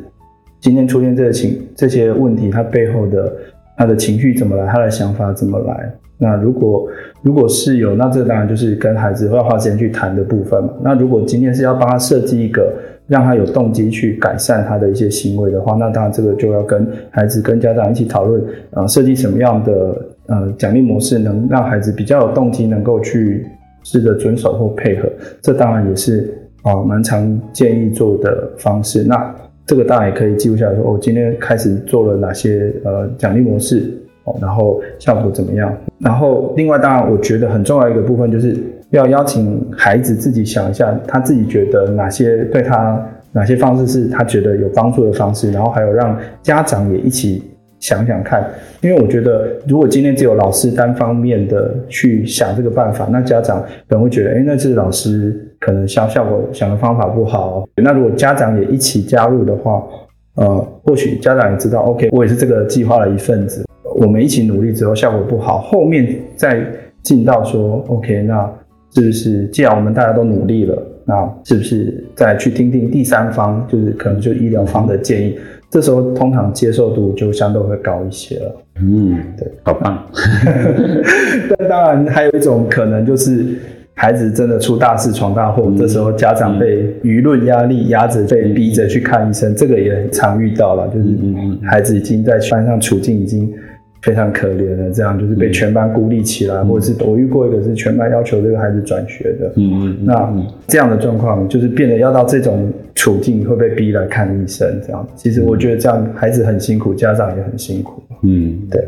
[0.61, 3.33] 今天出现这个情这些问题，他背后的
[3.77, 4.67] 他的情绪怎么来？
[4.67, 5.93] 他的想法怎么来？
[6.17, 6.89] 那如果
[7.23, 10.71] 如果是有，那这当然就是跟孩子要花时间去谈的部分嘛。
[10.81, 12.73] 那如果今天是要帮他设计一个
[13.07, 23.47] 让他有动机去改善他的一些行为的话，那当然这个就要跟孩子跟家长一起讨论，呃，设计什么样的呃奖励模式，能让孩子比较有动机，能够去
[23.83, 25.09] 试着遵守或配合。
[25.43, 29.03] 这当然也是啊蛮常建议做的方式。
[29.03, 29.35] 那
[29.67, 33.93] 这个当然也可以记录下来说，我、今天开始做了哪些呃奖励模式
[34.25, 34.35] 哦。
[34.41, 35.75] 然后效果怎么样？
[35.99, 38.57] 然后另外，当然我觉得很重要一个部分就是
[38.97, 43.01] 要邀请孩子自己想一下，他自己觉得哪些对他
[43.33, 47.43] 哪些方式是他觉得有帮助的方式，然后还有让家长也一起
[47.81, 48.49] 想想看。
[48.81, 57.67] 因为我觉得，如果今天只有老师单方面的去想这个办法，那家长可能会觉得，诶，那是老师可能效效果想的方法不好。
[57.83, 59.83] 那如果家长也一起加入的话，
[60.37, 63.65] 呃，或许家长也知道，OK，我也是这个计划的一份子。
[63.97, 66.65] 我们一起努力之后效果不好，后面再
[67.03, 68.51] 进到说 OK，那
[68.95, 75.37] 是不是既然我们大家都努力了，那是不是再去听听第三方，就是可能就医疗方的建议？
[75.69, 78.55] 这时候通常接受度就相对会高一些了。
[78.81, 80.07] 嗯，对，好棒。
[81.59, 83.45] 但当然还有一种可能就是
[83.95, 91.09] 孩子真的出大事闯大祸，嗯，这时候家长被舆论压力压着，被逼着去看医生，这个也很常遇到了，就是
[91.65, 93.53] 孩子已经在班上处境已经。
[94.05, 100.31] 非常可怜的，这样就是被全班孤立起来，嗯、或者是我遇过一个是全班要求这个孩子转学的，嗯嗯，那
[100.67, 105.07] 这样的状况就是变得要到这种处境会被逼来看医生，这样。
[105.17, 108.03] 其实我觉得这样孩子很辛苦，家长也很辛苦。
[108.23, 108.87] 嗯，对。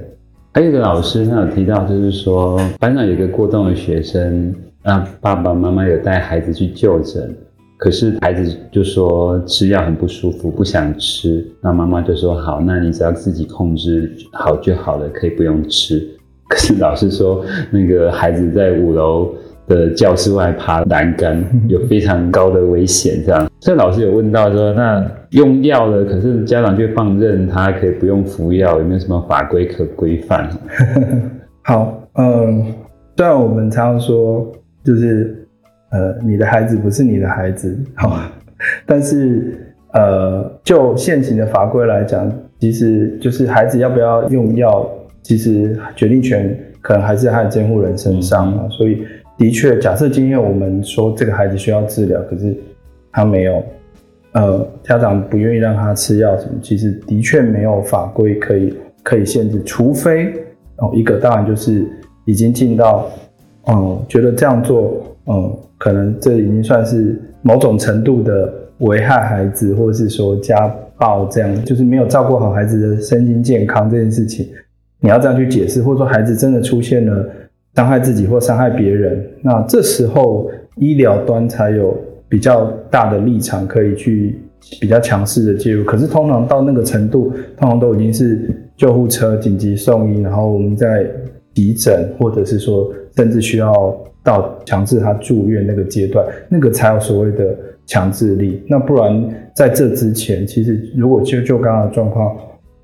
[0.53, 7.35] 还有一个老师他有提到，就是说班上有一个过动的学生，那爸爸妈妈有带孩子去就诊。
[7.79, 11.47] 可是孩子就说吃药很不舒服，不想吃。
[11.61, 16.03] 那妈妈就说好，那你只要自己控制好就好了，可以不用吃。
[16.49, 19.35] 可是老师说，那个孩子在五楼
[19.69, 23.23] 的教室外爬栏杆， 有非常高的危险。
[23.27, 30.49] 这样，所以老师有问到说，那用药了，可是家长却放任他可以不用服药，有没有什么法规可规范？
[31.63, 32.65] 好，嗯，
[33.19, 34.51] 虽然我们常常说，
[34.83, 35.43] 就是。
[35.97, 38.21] 呃，你的孩子不是你的孩子， 好，
[38.85, 39.57] 但是
[39.95, 42.31] 呃，就现行的法规来讲，
[42.61, 44.87] 其实就是孩子要不要用药，
[45.23, 48.69] 其实决定权可能还是在他的监护人身上啊。
[48.69, 49.03] 所以，
[49.39, 52.55] 的确，假设今天我们说这个孩子需要治疗，可是
[53.11, 53.63] 他没有，
[54.33, 60.31] 呃，家长不愿意让他吃药什么，其实的确没有法规可以可以限制，除非
[60.77, 61.87] 哦，一个当然就是
[62.27, 63.09] 已经进到，
[63.69, 65.57] 嗯，觉得这样做，嗯。
[65.79, 70.67] 可能这已经算是某种程度的危害孩子，或者是说家
[70.99, 74.47] 暴这样，就是没有照顾好孩子的身心健康这件事情，
[75.01, 77.29] 你要这样去解释，或者说孩子真的出现了
[77.75, 81.97] 伤害自己或伤害别人，那这时候医疗端才有
[82.29, 84.39] 比较大的立场可以去
[84.81, 85.85] 比较强势的介入。
[85.85, 91.07] 可是通常到那个程度，通常都已经是救护车紧急送医，然后我们在
[91.57, 94.01] 急诊，或者是说甚至需要。
[94.27, 98.61] 到强制他住院那个阶段，那个才有所谓的强制力。
[98.69, 102.37] 那不然在这之前，其实如果就就刚刚的状况，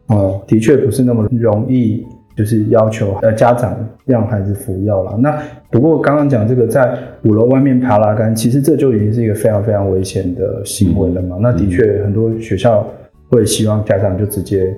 [0.06, 2.06] 呃，的确不是那么容易，
[2.37, 5.16] 就是要求呃家长让孩子服药了。
[5.18, 5.37] 那
[5.68, 11.35] 不过刚刚讲这个在五楼外面爬栏杆，其实这就已经是一个非常非常危险的行为了嘛。
[11.40, 12.87] 嗯、那的确很多学校
[13.30, 14.72] 会希望家长就直接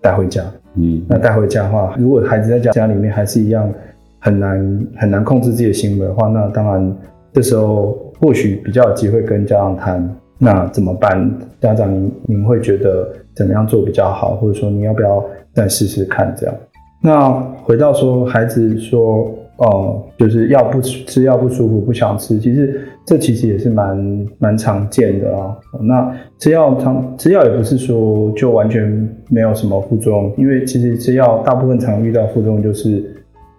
[0.00, 0.44] 带回家。
[0.76, 3.72] 嗯，那带回家的话，如果孩子在家家里面还是一样。
[4.26, 6.96] 很难很难控制自己的行为的话，那当然
[7.34, 11.30] 这时候或许比较有机会跟家长谈，那怎么办？
[11.60, 14.34] 家长您您会觉得怎么样做比较好？
[14.36, 16.54] 或者说你要不要再试试看这样？
[17.02, 17.30] 那
[17.62, 25.56] 回到说孩子说哦、呃，就是药不吃药不舒服不想吃，其实这其实也是蛮蛮常见的啊。
[25.80, 33.02] 那吃药常吃药也不是说就完全没有什么副作用，因为其实吃药大部分常遇到副作用就是。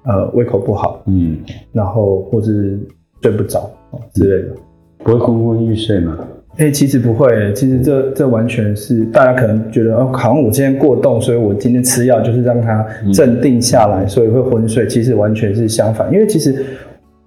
[0.07, 1.39] 呃，胃口不好，嗯，
[1.71, 2.79] 然后或是
[3.23, 3.67] 睡不着
[4.13, 4.55] 之类的，
[4.99, 6.15] 不会昏昏欲睡吗？
[6.57, 14.87] 哎、欸，其实不会，其实这这完全是大家可能觉得哦，好像我今天过动，所以我今天吃药就是让它镇定下来，嗯、所以会昏睡。
[14.87, 16.65] 其实完全是相反，因为其实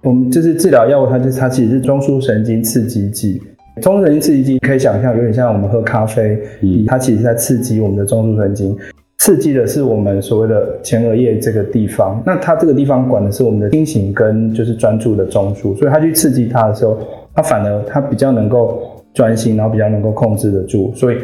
[0.01, 3.39] 我们就是治疗药物，它就是它其实是中枢神经刺激剂。
[3.83, 8.75] 中枢神经刺激剂可以想象有点像我们喝咖啡，嗯，它其实在刺激我们的中枢神经。
[9.19, 16.97] 刺激的是我们所谓的前额叶这个地方，那它这个地方管的是我们的清醒跟就是专注的中枢，所以它去刺激它的时候，
[17.35, 21.17] 它反而它比较能够专心，然后比较能够控制得住，所以。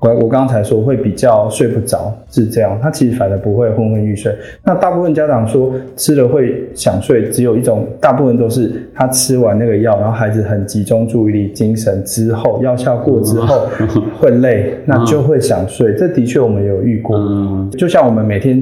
[0.00, 2.76] 我我刚才说会比较睡不着，是这样。
[2.80, 4.32] 他其实反而不会昏昏欲睡。
[4.64, 13.68] 那大部分家长说吃了会想睡，只有一种，大部分都是他吃完那个药，然后孩子很集中注意力、精神之后，药效过之后
[14.18, 15.94] 会累，那就会想睡。
[15.94, 17.16] 这的确我们有遇过。
[17.78, 18.60] 就像我们每天，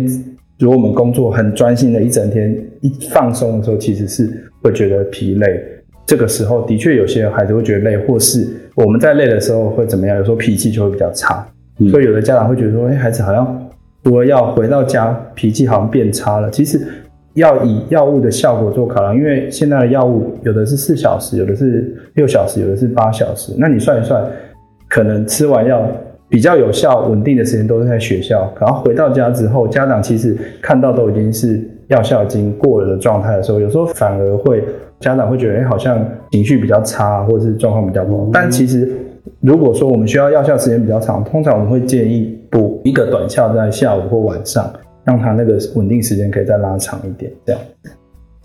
[0.58, 4.30] 如果我们工作很专心的一整天，一放松的时候，其实是
[4.62, 5.46] 会觉得疲累。
[6.06, 10.16] 这个时候的确有些孩子会觉得累，或是我们在累的时候会怎么样？
[10.16, 11.46] 有时候脾气就会比较差，
[11.78, 13.70] 嗯、所以有的家长会觉得说：“哎，孩子好像
[14.02, 16.80] 除了要回到家，脾气好像变差了。”其实
[17.34, 23.52] 要以药物的效果做考量，因为现在的药物有的是四小时，有的是六小时，有的是八小时。
[23.56, 24.24] 那你算一算，
[24.88, 25.86] 可能吃完药
[26.28, 34.64] 比较有效、稳定的时间都是在学校，然后回到家之后，家长其实看到都已经是药效已经过了的状态的时候，有时候反而会。
[35.00, 38.24] 家长会觉得，哎，好像情绪比较差，或者是状况比较不好。
[38.24, 38.92] 嗯、但其实，
[39.40, 44.70] 如果说我们需要药效时间比较长，通常我们会建议补一个短效在下午或晚上，
[45.04, 47.32] 让他那个稳定时间可以再拉长一点。
[47.46, 47.60] 这样。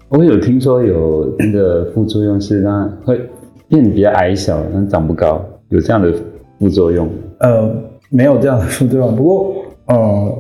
[0.08, 3.20] 我有听说有那个副作用是让他会
[3.68, 6.14] 变得比较矮小，但长不高，有这样的
[6.58, 7.10] 副作用？
[7.40, 7.70] 呃，
[8.10, 9.14] 没有这样的副作用。
[9.14, 9.56] 不过，
[9.88, 10.32] 呃，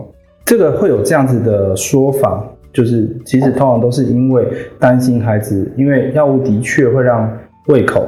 [0.46, 2.50] 这个会有这样子的说法。
[2.76, 4.46] 就是其实通常都是因为
[4.82, 7.32] 担心孩子，因为药物的确会让
[7.70, 8.06] 胃口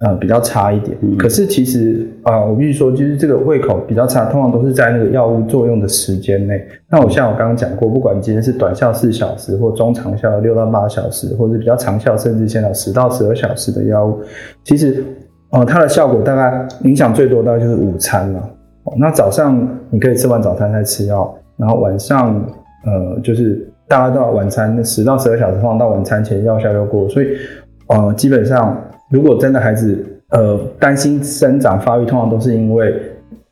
[0.00, 0.94] 呃比较差一点。
[1.00, 6.62] 嗯、可是其实啊、呃，我必须说，就是这个胃口比较差，通常都是在那个药物作用的时间内。
[6.90, 14.20] 那我像我刚刚讲过，不管今天是短效四小时，或中长效六到八小时，或者比较长效甚至现在十到十二小时的药物，
[14.64, 15.02] 其实
[15.48, 18.40] 哦、呃，它的效果大概影响最多大概就是午餐了。
[18.82, 22.36] 哦，那早上你可以吃完早餐再吃药，然后晚上
[22.84, 23.66] 呃就是。
[23.94, 27.28] 大概到晚餐十到十二小时，放到晚餐前药效就过，所以，
[27.86, 28.76] 呃，基本上
[29.08, 32.92] 如果真的孩子呃担心生长发育，通常都是因为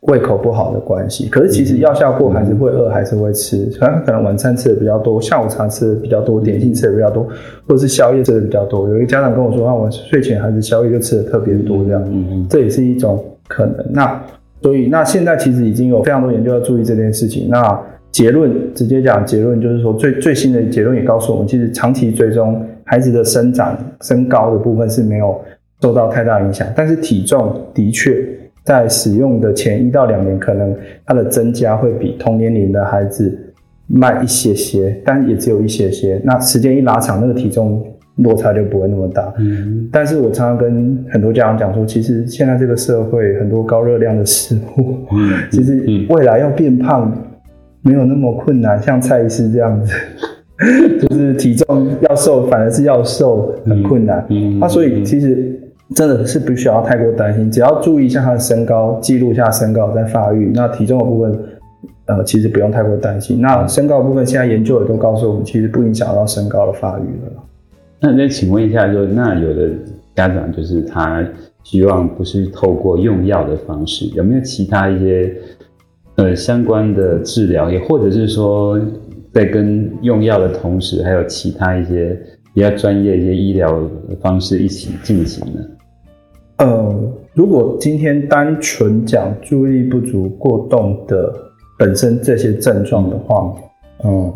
[0.01, 1.29] 胃口不好的关系。
[1.29, 7.23] 可是其实药效过，孩子会饿，还是会吃，可能可能晚餐吃的比较多，下午茶吃的比较多，点心吃的比较多，
[7.65, 8.89] 或者是宵夜吃的比较多。
[8.89, 13.75] 有一个家长跟我说，啊，我睡前孩子宵夜就吃的特别多，这样，嗯嗯，这也是一种可能。
[13.91, 14.21] 那
[14.61, 17.47] 所以那现在其实已经有非常多研究要注意这件事情。
[17.49, 17.79] 那
[18.13, 25.35] 结论直接讲，结论就是说最最新的结论也告诉我们，其实长期追踪孩子的生长、身高的部分是没有
[25.81, 28.23] 受到太大影响，但是体重的确
[28.63, 30.73] 在使用的前一到两年，可能
[31.07, 33.35] 它的增加会比同年龄的孩子
[33.87, 36.21] 慢一些些，但也只有一些些。
[36.23, 37.83] 那时间一拉长，那个体重
[38.17, 39.33] 落差就不会那么大。
[39.39, 44.99] 嗯，但是我常常跟很多家长讲说，其实现在这个社会很多高热量的食物，
[45.49, 47.11] 其实未来要变胖。
[47.83, 49.93] 没有那么困难，像蔡医师这样子，
[51.05, 54.25] 就是体重要瘦，反而是要瘦很困难。
[54.29, 55.59] 嗯，那、嗯啊、所以其实
[55.93, 60.51] 真的是不需要太过担心，只要注意一下他的身高，记录一下身高在发育。
[60.55, 61.39] 那体重的部分，
[62.05, 63.41] 呃，其实不用太过担心。
[63.41, 67.43] 那身高的部分，现在研究也都告诉我们，其实不影响到身高的发育了。
[67.99, 69.69] 那再请问一下，就那有的
[70.15, 71.21] 家长就是他
[71.63, 75.35] 希望不是透过用药的方式，有没有其他一些？
[76.15, 78.79] 呃，相关的治疗，也或者是说，
[79.31, 82.15] 在跟用药的同时，还有其他一些
[82.53, 83.89] 比较专业一些医疗
[84.21, 85.61] 方式一起进行呢？
[86.57, 91.33] 呃，如果今天单纯讲注意力不足过动的
[91.79, 93.51] 本身这些症状的话，
[94.03, 94.31] 嗯，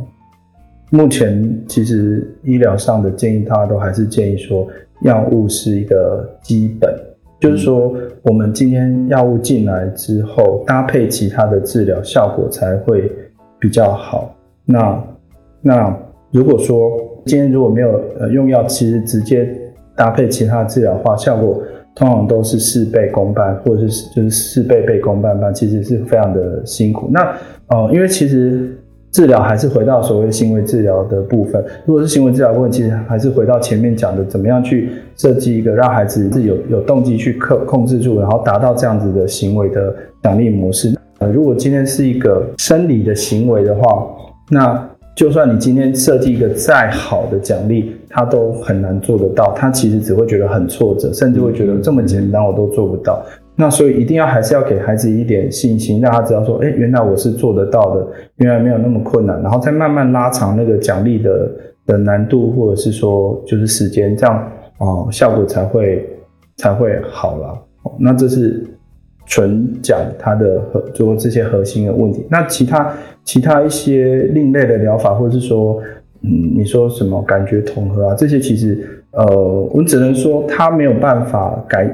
[0.89, 4.67] 目前其实医疗上的建议，大家都还是建议说，
[5.03, 6.91] 药物是一个基本。
[7.39, 13.11] 就是说，我们今天药物进来之后，搭配其他的治疗，效果才会
[13.59, 14.35] 比较好。
[14.65, 15.03] 那
[15.61, 15.97] 那
[16.31, 19.47] 如果说今天如果没有呃用药，其实直接
[19.95, 21.61] 搭配其他治疗的话，效果
[21.95, 27.09] 通常都是事倍功半，或者是就是事倍倍功半半，其实是非常的辛苦。
[27.11, 27.35] 那
[27.67, 28.76] 呃，因为其实。
[29.11, 31.63] 治疗还是回到所谓行为治疗的部分。
[31.85, 40.93] 如果是行为治疗部分，其实还是回到前面讲的，怎么样去设计一个让孩子是有有动机去控控制住，然后达到这样子的行为的奖励模式。
[41.19, 44.07] 呃，如果今天是一个生理的行为的话，
[44.51, 49.51] 那就算你今天设计一个再好的奖励，他都很难做得到。
[49.53, 53.25] 他其实只会觉得很挫折，甚至会觉得这么简单我都做不到。
[53.59, 61.51] 那所以一定要还是要给孩子一点信心，让他知道说，哎，原来我是做得到的，原来没有那么困难，然后再慢慢拉长那个奖励的
[61.87, 66.07] 的难度，或者是说就是时间，这样哦，效果才会
[66.57, 67.59] 才会好了。
[67.97, 68.63] 那这是
[69.25, 72.23] 纯讲他的核，做这些核心的问题。
[72.29, 72.93] 那其他
[73.23, 75.81] 其他一些另类的疗法，或者是说，
[76.21, 79.25] 嗯，你说什么感觉统合啊，这些其实，呃，
[79.71, 81.91] 我们只能说他没有办法改。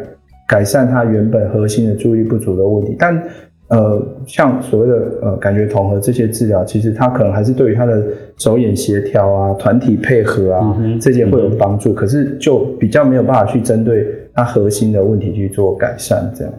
[0.54, 3.24] 改善他原本核心的注意力不足的问题，但
[3.70, 8.04] 呃，像所谓的呃感觉统合这些治疗，其实他可能还是对于他的
[8.38, 16.32] 手眼协调啊、团体配合啊、嗯、这些会有帮助，嗯、可是就比较没有办法去针对他核心的问题去做改善。
[16.36, 16.54] 这样，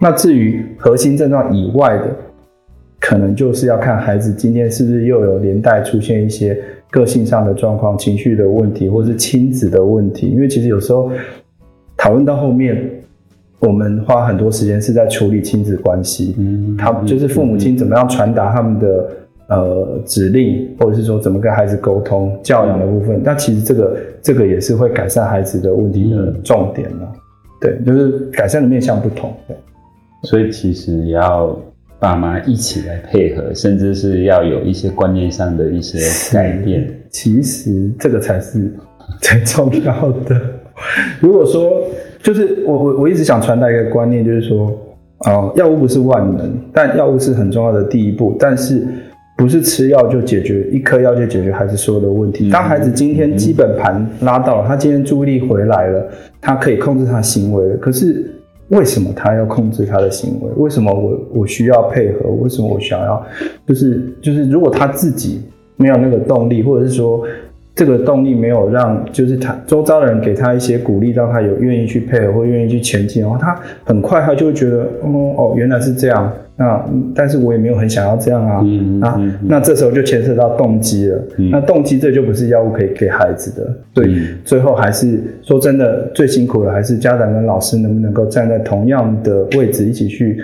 [0.00, 2.04] 那至于核心症状以外的，
[3.00, 6.56] 可能就是要看孩子今天是不是又有连带出现一些
[6.92, 11.10] 个性上的状况、情绪的问题，或是亲子的问题，因为其实有时候。
[12.04, 12.86] 讨论到后面，
[13.60, 19.08] 我们花很多时间是在处理亲子关系，嗯，他就是父母亲怎么样传达他们的
[19.46, 23.22] 呃指令，或者是说怎么跟孩子沟通教养的部分。
[23.24, 27.10] 但其实这个这个也是会改善孩子的问题的重点了。
[27.58, 29.34] 对，就是改善的面向不同。
[29.48, 29.56] 对，
[30.24, 31.58] 所以其实也要
[31.98, 35.98] 爸妈一起来配合，甚至是要有一些观念上的一些
[36.30, 36.86] 改变。
[37.08, 38.70] 其实这个才是
[39.22, 40.38] 最重要的。
[41.20, 41.83] 如果说，
[42.24, 44.72] 就是我我我一直想传达一个观念，就是说，
[45.26, 48.34] 呃，药物不是万能，但药物是很重要的第一步。
[48.38, 48.82] 但是，
[49.36, 52.48] 不是吃药就解决一颗药就解决孩子所有的问题。
[52.50, 56.02] 当孩子今天基本盘拉到了，他今天注意力回来了，
[56.40, 57.76] 他可以控制他行为了。
[57.76, 58.24] 可是，
[58.68, 60.50] 为什么他要控制他的行为？
[60.56, 62.30] 为什么我我需要配合？
[62.40, 63.22] 为什么我想要？
[63.68, 65.42] 就是就是，如果他自己
[65.76, 67.22] 没有那个动力，或者是说。
[67.74, 76.32] 这个动力没有让，就是他周遭的人给他一些鼓励，让他有愿意去配合或愿意去前进，然后他很快他就会觉得，哦哦，原来是这样。
[76.56, 76.80] 那
[77.16, 81.20] 但是我也没有很想要这样啊，嗯、嗯、嗯，那这时候就牵涉到动机了。
[81.36, 90.38] 嗯、那动机这就不是药物可以给孩子的，对、嗯，最后还是说真的，最辛苦的还是家长跟老师能不能够站在同样的位置，一起去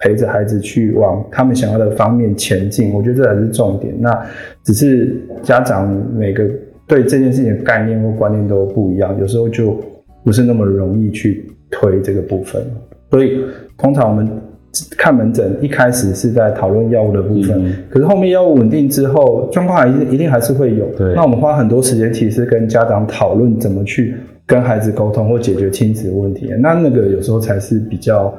[0.00, 2.92] 陪着孩子去往他们想要的方面前进。
[2.92, 3.94] 我觉得这才是重点。
[3.98, 4.26] 那
[4.62, 6.44] 只是家长每个
[6.86, 9.78] 对这件事情的概念或观念都不一样，有时候就
[10.24, 12.62] 不是那么容易去推这个部分。
[13.10, 13.40] 所以
[13.76, 14.28] 通常我们。
[14.98, 20.84] 看门诊一开始是在讨论药物的部分，嗯，可是后面药物稳定之后，状况还是一定还是会有。
[20.98, 24.14] 对，那我们花很多时间，其实跟家长讨论怎么去
[24.44, 26.50] 跟孩子沟通或解决亲子问题。
[26.60, 28.30] 那那个有时候才是比较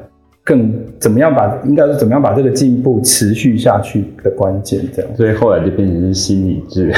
[0.47, 4.79] 更怎么样把，应该是怎么样把这个进步持续下去的关键。
[4.95, 6.97] 这样，所以后来就变成是心理治疗，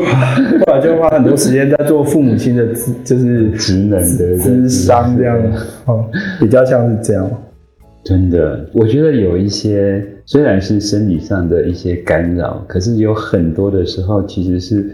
[0.66, 2.66] 后来就花很多时间在做父母亲的
[3.04, 5.38] 就是职能的智商这样，
[5.84, 6.06] 哦，
[6.40, 7.30] 比较像是这样。
[8.02, 14.88] 真的，我觉得有一些虽然是生理上的一些干扰，可是有很多的时候其实是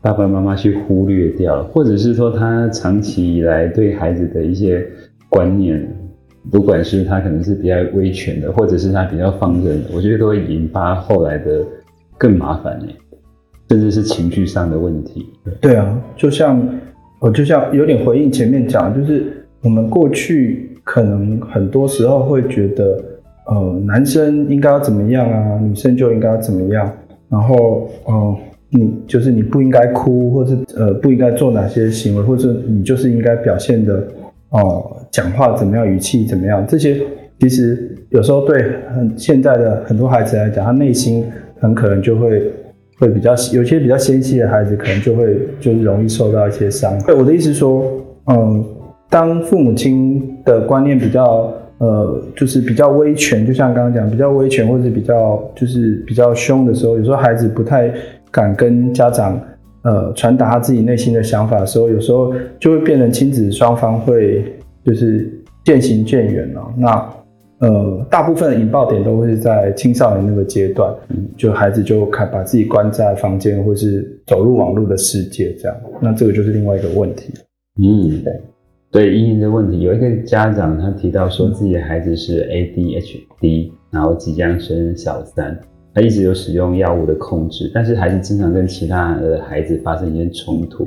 [0.00, 4.86] 爸爸妈妈去忽略掉了，或者是说他长期以来对孩子的一些
[5.28, 5.84] 观念，
[6.50, 11.64] 不管是他可能是比较威权的，或者是他比较放任的，我觉得都会引发后来的
[12.16, 12.78] 更麻烦，
[13.70, 15.26] 甚至是情绪上的问题。
[15.60, 16.60] 对啊，就像
[17.20, 19.24] 我就像有点回应前面讲，就是
[19.62, 20.64] 我们过去。
[20.88, 22.98] 可能很多时候会觉得，
[23.44, 26.90] 呃，男生应该要怎么样啊，女生就应该要怎么样。
[27.28, 28.36] 然后，呃，
[28.70, 34.02] 你就是你不应该哭，或是呃不应该做哪些行为，或者你就是应该表现的，
[34.50, 36.66] 哦、讲话怎么样，语气怎么样。
[36.66, 37.00] 这些
[37.40, 38.62] 其实有时候对
[38.94, 41.24] 很现在的很多孩子来讲，他内心
[41.60, 42.50] 很可能就会
[42.98, 47.12] 会比较有些比较纤细的孩子，可能就会就是容易受到一些伤害。
[47.12, 47.84] 我的意思说，
[48.26, 48.64] 嗯、
[49.10, 57.88] 当父母亲的观念比较呃，就是比较威权，就像刚刚讲比较威权，或者比较就是比较凶的时候，有时候孩子不太
[58.32, 59.40] 敢跟家长
[59.88, 64.44] 呃传达他自己内心的想法的时候，有时候就会变成亲子双方会
[64.84, 65.32] 就是
[65.64, 66.74] 渐行渐远了。
[66.76, 67.10] 那
[67.60, 70.94] 呃，大部分的引爆点都会是在青少年那个阶段，
[71.36, 75.76] 就孩子就开把自己关在房间，或是走入网络的世界这样。
[76.00, 77.32] 那这个就是另外一个问题。
[77.82, 78.32] 嗯，对。
[78.90, 85.58] 对，因应的问题，有一个家长他提到说自己的孩子是 ADHD，然后即将升小三，
[85.98, 90.86] 他一直有使用药物的控制，但是还是经常跟其他的孩子发生一些冲突。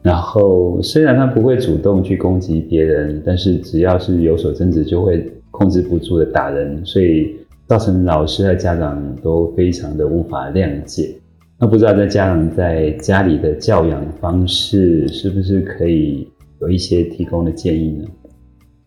[0.00, 7.34] 然后虽然他不会主动去攻击别人，但是只要是有所争执，就会控制不住的打人，所以
[7.66, 11.12] 造成老师和家长都非常的无法谅解。
[11.58, 16.28] 那不知道在家长在家里的教养方式是不是可以？
[16.60, 18.04] 有一些提供的建议呢？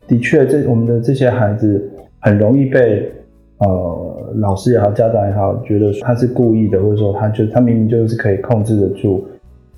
[0.07, 1.91] 的确，这我们的这些孩子
[2.21, 3.11] 很容易被
[3.59, 9.25] 呃老师也好，家长也好，觉得他是故意的，或者说他就他明明就是可以控制得住。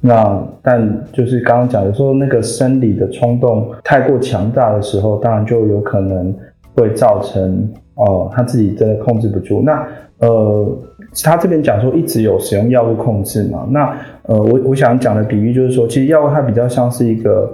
[0.01, 6.33] 那但就是刚刚讲的说，那个生理的冲动太过强大的时候，当然就有可能
[6.75, 9.61] 会造成哦、他自己真的控制不住。
[9.61, 9.85] 那
[10.19, 10.77] 呃，
[11.23, 13.67] 他这边讲说一直有使用药物控制嘛？
[13.69, 17.49] 那呃，我我想讲的比喻就是说，其实药物它比较像是一个。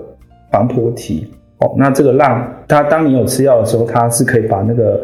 [0.51, 5.01] 防波堤哦，那这个浪，它当你有吃药的时候，它是可以把那个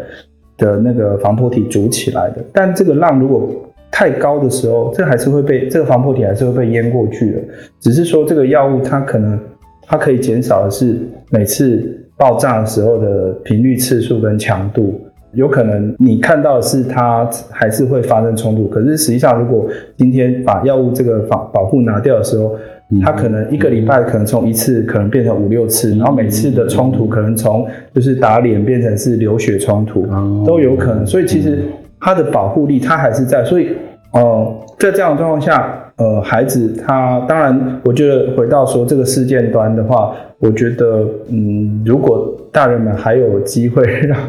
[0.57, 2.43] 的那个防波堤筑起来的。
[2.53, 3.49] 但这个浪如果
[3.91, 7.39] 太高的时候，这还是会被这个防波堤还是会被淹过去的。
[7.79, 9.39] 只是说这个药物它可能
[9.81, 10.97] 它可以减少的是
[11.29, 14.99] 每次爆炸的时候的频率、次数跟强度。
[15.33, 19.65] 有可能你看到的是它还是会发生冲突，可是实际上如果
[19.97, 22.53] 今天把药物这个防保护拿掉的时候，
[22.99, 30.05] 他可能一个礼拜可能从一次可能变成五六次，然后每次的冲突可能从就是打脸变成是流血冲突，
[30.45, 31.05] 都有可能。
[31.05, 31.63] 所以其实
[31.99, 33.45] 他的保护力他还是在。
[33.45, 33.69] 所以
[34.11, 44.19] 呃，在这样的状况下，呃，孩子他当然，我觉得回到说这个事件端的话，我觉得嗯，如果大人们还有机会让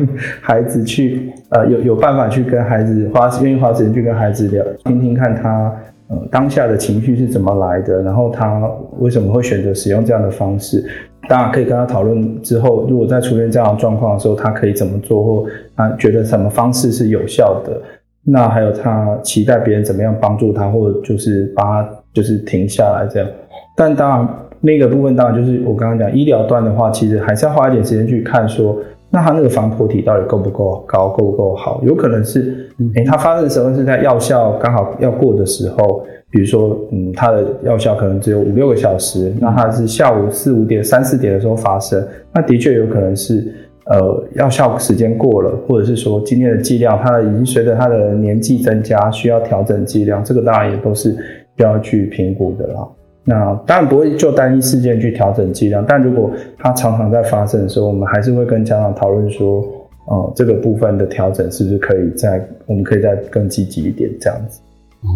[0.41, 5.75] 孩子去呃有有办法去跟孩子花愿意花时间去跟孩子聊，听听看他。
[6.13, 8.03] 呃，当下的情绪是怎么来的？
[8.03, 10.85] 然后他为什么会选择使用这样的方式？
[11.27, 17.81] 当然可以跟他讨论之后，如果再出现这样的状况的时候，他可以怎么做，或他觉得什么方式是有效的？
[18.25, 23.29] 那还有他期待别人怎么样帮助他，或者就是把他就是停下来这样。
[23.75, 24.29] 但当然
[24.61, 28.77] 那个部分，当然就是我刚刚讲医疗端的话，其实还是要花一点时间去看说。
[29.15, 31.83] 那他那个防波体到底够不够高，够不够好？
[31.85, 42.03] 有可能是，诶、欸，他发生的时候是在药效刚好要过的时候，比如说，嗯，他的药效可能只有五六个小时，那他是下午四五点、三四点的时候发生，
[42.33, 43.53] 那的确有可能是，
[43.85, 51.15] 呃，药效时间过了，或者是说今天的剂量，它已经随着他的年纪增加，需要调整剂量，这个当然也都是
[51.59, 52.89] 要去评估的啦。
[53.25, 59.61] 那当然不会就单一事件去调整剂量，但如果它常常在发生的时候，我们还是会跟家长讨论说，
[60.07, 64.61] 哦、呃，这个部分的调整是不是可以再，我们可以再更积极一点这样子。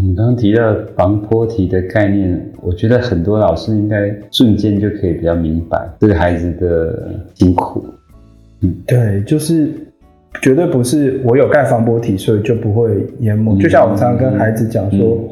[0.03, 7.85] 你刚刚提到防波堤的概念，我觉得很多老师应该瞬间就可以比较明白这个孩子的辛苦。
[8.63, 9.71] 嗯，对，就是
[10.43, 13.53] 绝对不是我有盖防波堤，所以就不会淹没。
[13.55, 15.29] 嗯、就像我们常常跟孩子讲说，嗯、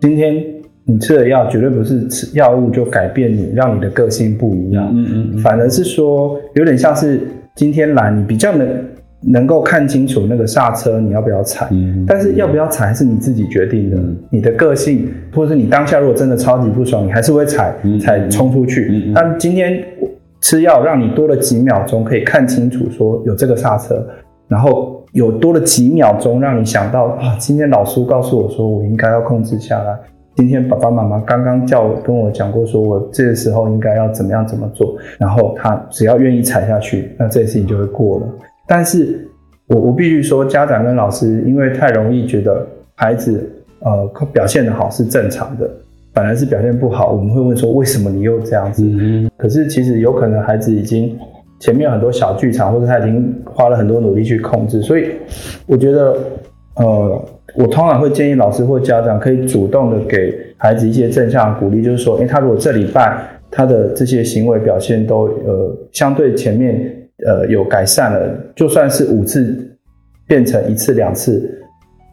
[0.00, 0.44] 今天
[0.86, 4.88] 你吃的药，绝对不是吃药物就改变你，让你的个性不一样。
[4.94, 7.20] 嗯嗯，嗯，反而是说，有点像是
[7.54, 8.68] 今天来，你比较能。
[9.28, 13.96] 能够看清楚那个刹车你要不要踩，嗯、但是要不要踩是你自己决定的。
[13.96, 18.88] 嗯、你的个性，或者是你当下如果真的超级不爽，你还是会踩，踩冲出去。
[18.92, 19.82] 嗯嗯、但今天
[20.42, 24.06] 吃药让你多了几秒钟可以看清楚，说有这个刹车，
[24.48, 29.98] 然后有多了几秒钟让你想到啊，今天老师告诉我说我应该要控制下来。
[30.36, 38.28] 今天爸爸妈妈刚刚叫我跟我讲过，说我这个时候应该要怎么样怎么做，然后他只要愿意踩下去，那这件事情就会过了。
[38.68, 39.26] 但是
[39.68, 42.66] 我我必须说，家长跟老师因为太容易觉得
[42.96, 45.66] 孩子呃表现得好是正常的，
[46.12, 48.84] 反而是表现不好，我们会问说，为什么你又这样子？
[49.38, 51.18] 可是其实有可能孩子已经
[51.60, 55.12] 前面有很多小剧场，或者他已经花了很多努力去控制，所以
[55.66, 56.14] 我觉得
[56.74, 57.24] 呃，
[57.56, 63.18] 我通常会建议老师或家长可以主动的给孩子一些正向的鼓励，就是说，诶，他如果这礼拜
[63.50, 66.92] 他的这些行为表现都呃相对前面。
[67.24, 69.56] 呃，有改善了，就算是五次
[70.28, 71.50] 变成一次两次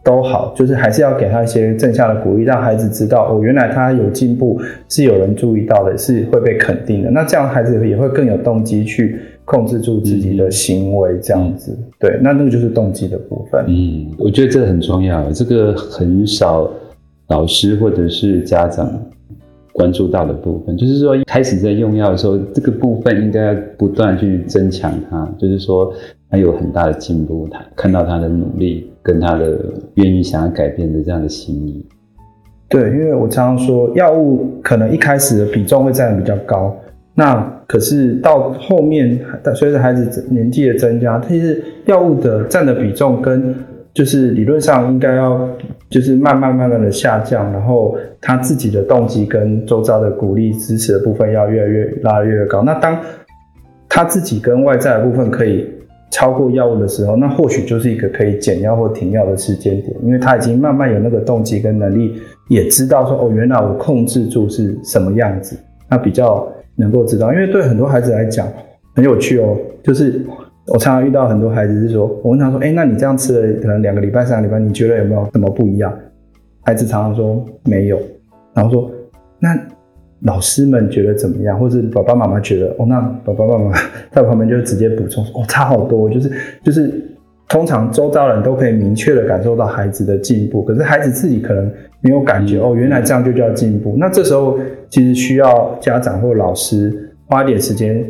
[0.02, 7.10] 都好，就是还是要给他一些正向的鼓励，让孩子知道哦，原来他有进步，是有人注意到的，是会被肯定的。
[7.10, 11.72] 那这样孩子也会更有动机去控制住自己的行为，这样子。
[11.78, 13.64] 嗯、对，那那个就是动机的部分。
[13.68, 16.70] 嗯，我觉得这个很重要，这个很少
[17.28, 18.90] 老师或者是家长。
[19.76, 25.92] 关注到的部分，就是说一开始在用药的时候，这个部分应该要不断去增强它，就是说
[26.30, 29.58] 他有很大的进步，他看到他的努力跟他的
[29.94, 31.84] 愿意想要改变的这样的心意。
[32.68, 36.72] 对，因为我常常说，药物可能一开始的比重会占得比较高，
[37.14, 39.18] 那可是到后面
[39.54, 43.54] 随着孩子年纪的增加，其实药物的占的比重跟
[43.92, 45.48] 就是理论上应该要
[45.88, 52.62] 就是慢慢慢慢的下降，然后他自己的动机跟周遭的鼓励支持的部分要越来越拉得越越高。
[52.62, 52.98] 那当
[53.88, 55.70] 他自己跟外在的部分可以
[56.10, 62.14] 超过药物的时候，那或许就是一个可以减药或停药的时间点，因为他已经慢慢有那个动机跟能力，
[62.48, 65.56] 也知道说哦，原来我控制住是什么样子，
[65.88, 66.44] 那比较
[66.76, 67.32] 能够知道。
[67.32, 68.46] 因为对很多孩子来讲
[68.94, 70.20] 很有趣哦，就是。
[70.68, 75.94] 我常常遇到很多孩子是说，我问他说：“哎，那你这样吃了可能两个礼拜、三个礼拜，你觉得有没有什么不一样？”
[76.64, 78.00] 孩子常常说没有，
[78.54, 78.90] 然后说
[79.38, 79.54] ：“那
[80.20, 81.60] 老师们觉得怎么样？
[81.60, 83.76] 或者爸爸妈妈觉得？”哦，那爸爸妈妈
[84.10, 87.13] 在旁边就直接补充：“哦，差好多。”就是就是，
[87.48, 91.70] 通常周遭人都可以明确的感受到孩子的进步，可是孩子自己可能
[92.00, 92.58] 没有感觉。
[92.58, 93.94] 哦，原来这样就叫进步。
[93.98, 98.04] 那这时候其实需要家长或老师花一点时间。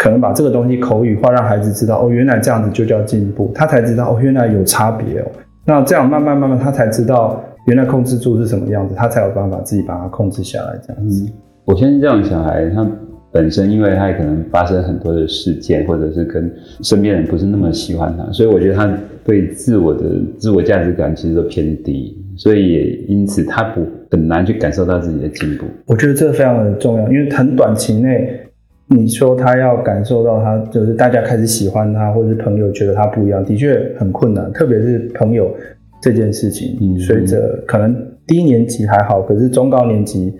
[0.00, 5.24] 可能把这个东西口语化，让孩子知道哦，原来这样子就叫进步，他才知道哦，原来有差别哦。
[5.64, 10.78] 那这样慢慢慢慢，他才知道原来控制住是什么样子，他才有办法自己把它控制下来。
[10.86, 11.28] 这样子，
[11.64, 12.86] 我相信这样小孩，他
[13.30, 16.50] 本身因为他也可能发生很多的事件，或者是跟
[16.82, 20.04] 身边人不是那么喜欢他，所以我觉得他对自我的
[20.38, 25.66] 自我价值感其实都偏低，所以也因此他不很难去感受到自己的进步。
[25.86, 28.40] 我觉得这非常的重要，因为很短期内。
[28.90, 34.50] 你说他要感受到他就是大家开始喜欢他，或者是朋友觉得他不一样，的确很困难。
[34.54, 35.54] 特别是朋友
[36.00, 37.94] 这件事情，随着可能
[38.26, 40.32] 低年级还好，可是中高年级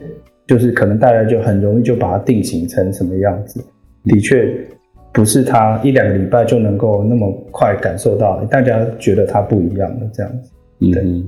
[0.49, 3.65] 就是可能大家就很容易就把它定型成什么样子。
[4.03, 4.53] 的确
[5.13, 10.51] 不是他一两个礼拜就能够那么快感受到，大家觉得他不一样的这样子。
[10.91, 11.03] 对。
[11.05, 11.25] 嗯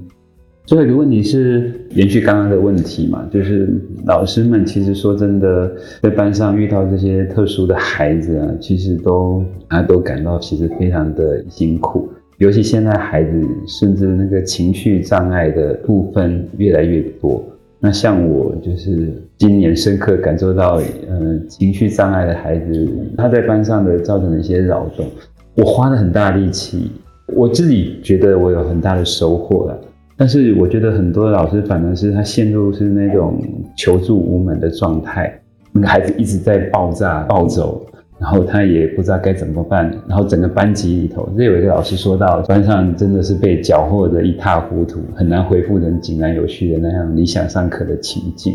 [0.66, 3.68] 最后一个问题是延续刚刚的问题嘛，就是
[4.04, 5.68] 老师们其实说真的，
[6.00, 12.08] 在班上遇到这些特殊的孩子啊，其实都啊都感到其实非常的辛苦，
[12.38, 17.42] 尤其现在孩子甚至那个情绪障碍的部分越来越多。
[17.82, 20.78] 那像我就是今年深刻感受到，
[21.08, 25.06] 嗯、呃，情绪障碍的孩子他在班上的造成的一些扰动，
[25.54, 26.90] 我花了很大力气，
[27.34, 29.80] 我自己觉得我有很大的收获了。
[30.14, 33.40] 但是我觉得很多老师反而是他陷入是那种
[33.74, 35.32] 求助无门的状态，
[35.72, 37.82] 那个孩子一直在爆炸暴走，
[38.20, 48.52] 然后他也不知道该怎么办，然后整个班级里头，这有一个老师说到，班上真的是被搅和得一塌糊涂，很难恢复成井然有序的那样理想上课的情境。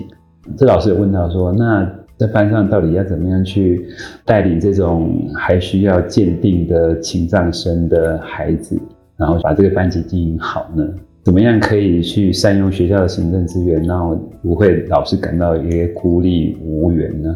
[0.55, 1.83] 这老师有问到说，那
[2.15, 3.83] 在班上到底要怎么样去
[4.23, 8.79] 带领这种还需要鉴定的情障生的孩子，
[9.17, 10.87] 然后把这个班级经营好呢？
[11.23, 17.35] 怎么样可以去善用学校的行政资源，让不会老是感到一些孤立无援呢？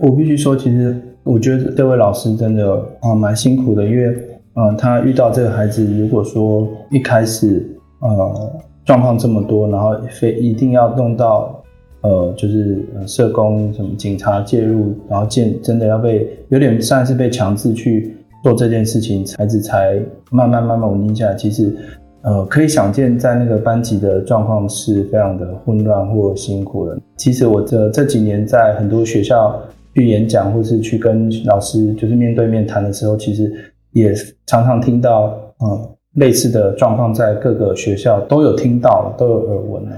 [0.00, 4.16] 我必须说，其实我觉得这位老师真的啊蛮辛苦的，因为
[4.54, 7.66] 呃他遇到这个孩子，如果说一开始
[8.00, 8.52] 呃
[8.84, 11.62] 状况这么多，然后非一定要弄到
[12.02, 20.00] 呃就是社工什么警察介入，然后见真的要被有点算是被强制去做这件事情，孩子才
[20.30, 21.34] 慢慢慢慢稳定下来。
[21.34, 21.74] 其实。
[22.22, 26.98] 呃，可以想见，在那个班级的状况是非常的混乱或辛苦的。
[27.16, 29.58] 其实我这这几年在很多学校
[29.94, 33.52] 去演讲，或是去跟老师就是面对面谈的时候，其实
[33.92, 34.14] 也
[34.46, 39.96] 常常听到，嗯，类似的状况在各个学校都有听到，都有耳闻了。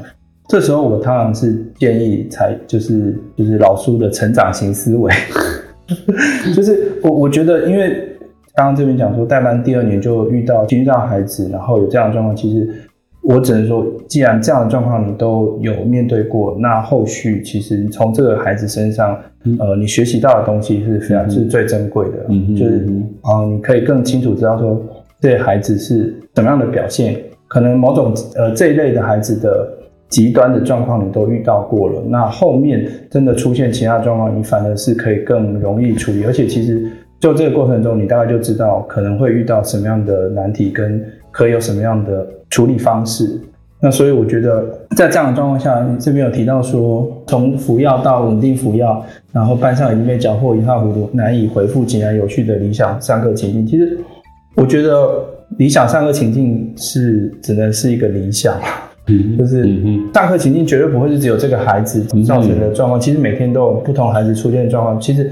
[0.48, 5.12] 这时候我当然是建议才就是就是老苏的成长型思维，
[6.54, 8.08] 就是我我觉得因为。
[8.54, 12.36] 刚刚这边讲说，带班第二年就遇到听障孩子，然后有这样的状况。
[12.36, 12.68] 其实
[13.22, 19.16] 我只能说，既然这样的状况你都有面对过，那后续其实从这个孩子身上，
[19.60, 22.26] 呃，你学习到的东西是非常、嗯、是最珍贵的。
[22.28, 22.84] 嗯，就是
[23.22, 24.82] 啊、呃，你可以更清楚知道说，
[25.20, 27.16] 这孩子是怎么样的表现。
[27.46, 29.68] 可能某种呃这一类的孩子的
[30.08, 36.84] 极端的状况你都遇到过了，那后面真的出现其他状况，你反而是可以更容易处理，而且其实。
[37.20, 41.00] 就这个过程中，你大概就知道可能会遇到什么样的难题，跟
[41.32, 43.40] 可以有什么样的处理方式。
[43.80, 44.64] 那所以我觉得，
[44.96, 53.66] 在这样的状况下，你这边有提到说，从服药到稳定服药，然后班上已经被搅和一塌糊涂，难以回复井然有序的理想上课情境。
[53.66, 53.98] 其实，
[54.54, 55.24] 我觉得
[55.58, 58.54] 理想上课情境是只能是一个理想，
[59.08, 59.64] 嗯，就是
[60.14, 63.00] 上课情境绝对不会是只有这个孩子造成的状况。
[63.00, 65.00] 其实每天都有不同孩子出现的状况。
[65.00, 65.30] 其实。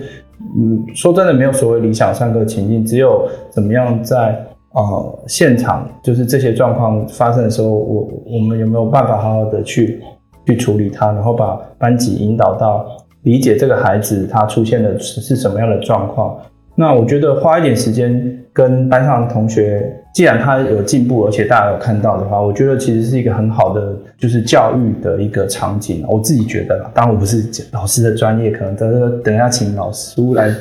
[0.59, 10.01] 嗯，说真的，没有所谓理想上课情境，只有怎么样在啊、呃、现场，就是这些状况发生的时候，我我们有没有办法好好的去
[10.47, 12.87] 去处理它，然后把班级引导到
[13.23, 16.39] 理解这个孩子他出现的是是什么样的状况。
[16.75, 26.05] 那我觉得花一点时间跟班上的同学，既然他有进步，而且大家有看到的话，我觉得其实是一个很好的，就是教育的一个场景。
[26.09, 30.53] 我自己觉得，当然我不是老师的专业，可能等等一下请老师来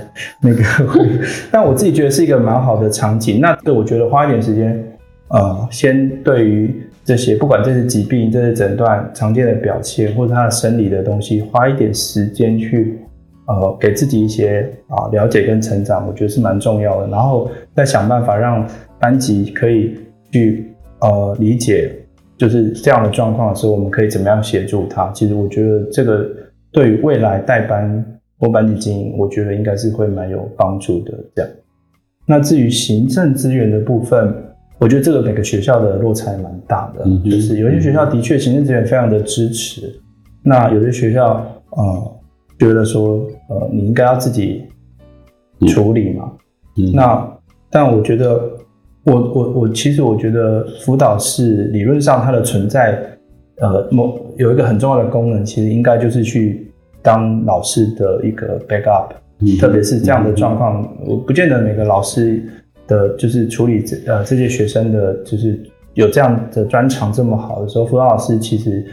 [0.41, 0.63] 那个，
[1.51, 3.39] 但我自己觉得是一个蛮好的场景。
[3.41, 4.83] 那对，我觉得花一点时间，
[5.29, 12.99] 呃，先对于这些不管这是疾病、这是诊断常见的表现，或者他的生理的东西，花一点时间去。
[13.51, 17.07] 呃，给自己一些啊了解跟成长，我觉得是蛮重要的。
[17.07, 18.63] 然后再想办法让
[18.99, 19.95] 班级可以
[20.31, 20.71] 去
[21.01, 21.91] 呃理解，
[22.37, 25.11] 就是这样的状况的时候，我们可以怎么样协助他。
[25.11, 26.29] 其实我觉得这个
[26.71, 31.13] 对于未来带班或班级经营，我觉得应该是会蛮有帮助的。
[31.35, 31.51] 这样。
[32.25, 34.33] 那至于行政资源的部分，
[34.77, 39.99] 我觉得这个每个学校的落差蛮大的，嗯，就是有些学校的确行政资源非常的支持，
[40.43, 41.33] 那有些学校
[41.71, 41.83] 啊。
[41.83, 42.15] 呃
[42.59, 44.65] 觉得说，呃，你应该要自己
[45.69, 46.29] 处理嘛。
[46.75, 47.39] 嗯嗯、那，
[47.69, 48.51] 但我觉得，
[49.11, 52.99] 我我我其实我觉得辅导室理论上它的存在，
[53.57, 62.41] 呃，某有一个很重要的功能，其实应该就是去当老师的一个 backup，嗯、特别是这样的状况，嗯、我不见得每个老师
[62.87, 65.59] 的就是处理这呃这些学生的，就是
[65.95, 68.85] 有这样的专长这么好的时候，辅导老师其实。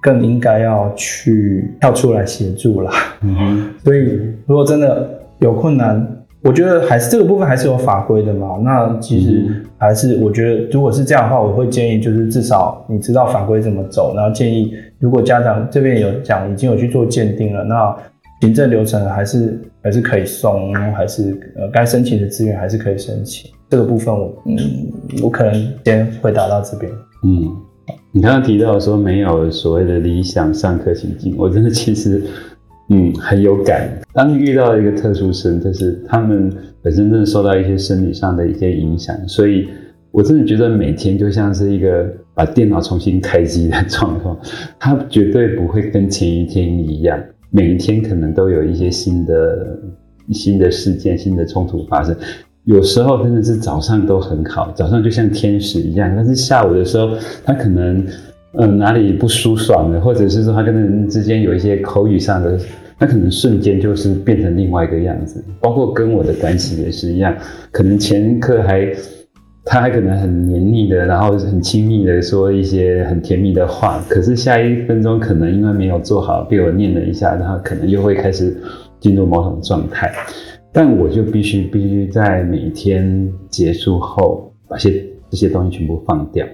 [0.00, 2.92] 更应该要去跳出来协助啦。
[3.20, 8.58] 嗯哼， 所以如果真的有困难，我觉得还是这个部分还是有法规的嘛。
[8.62, 9.44] 那其实
[9.76, 17.96] 还是我觉得，如果是这样的话，我会建议就是至少你知道法规怎么走，然后建议如果家长这边有讲已经有去做鉴定了，那
[18.40, 23.50] 行政流程还是还是可以送，还是呃该申请的资源还是可以申请。
[23.68, 24.56] 这个部分我嗯，
[25.22, 26.90] 我可能先回答到这边。
[27.24, 27.56] 嗯。
[28.12, 32.22] 你刚刚提到说没有所谓的理想上课情境，我真的其实
[32.88, 33.88] 嗯很有感。
[34.12, 36.50] 当遇到一个特殊生，就是他们
[36.82, 39.68] 本身真的受到一些生理上的一些影响，所以
[40.10, 44.38] 我真的觉得每天就像是一个把电脑重新开机的状况，
[44.78, 47.20] 他绝对不会跟前一天一样，
[47.50, 49.78] 每一天可能都有一些新的
[50.32, 52.16] 新的事件、新的冲突发生。
[52.64, 58.04] 有时候真的是早上都很好，早上就像天使一样，但是下午的时候，他可能
[58.54, 62.58] 嗯、哪里不舒爽的，或者是说他跟人之间有一些口语上的，
[62.98, 65.44] 他可能瞬间就是变成另外一个样子。
[65.60, 67.36] 包括跟我的关系也是一样，
[67.70, 68.90] 可能前一刻还
[69.64, 78.56] 他还可能很黏腻的，然后很亲密的说一些很甜蜜的话，可是下一分钟可能因为没有做好，被我念了一下，然后可能又会开始
[78.98, 80.10] 进入某种状态。
[80.72, 86.46] 但我就必须必须在每天结束后，把些这些东西全部放掉，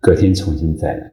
[0.00, 1.10] 隔天重新再来。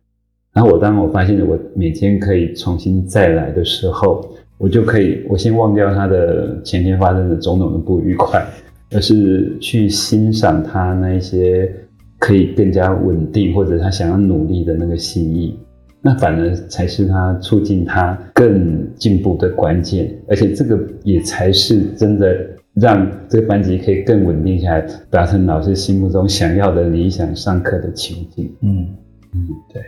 [0.58, 4.28] 然后我当我发现我每天可以重新再来的时候，
[4.58, 8.44] 我就可以我先忘掉他的前天发生的种种的不愉快，
[8.92, 11.72] 而是去欣赏他那一些
[12.18, 15.56] 可以更加稳定或者他想要努力的那个心意。
[16.02, 22.36] 那反而才是他促进他更进步的关键，而且这个也才是真的
[22.74, 28.52] 让这个班级可以更稳定下来，达成老师心目中想要的理想上课的情境。
[28.62, 28.88] 嗯
[29.36, 29.84] 嗯，对。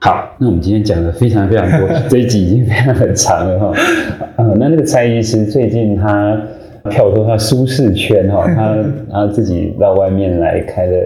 [0.00, 3.72] 好，那我们今天讲的非常非常多， 这一集已经非常很长了哈。
[4.36, 6.40] 呃，那那个蔡医师最近他。
[6.90, 8.76] 跳脱他舒适圈哈， 他
[9.10, 10.96] 他自己到外面来开了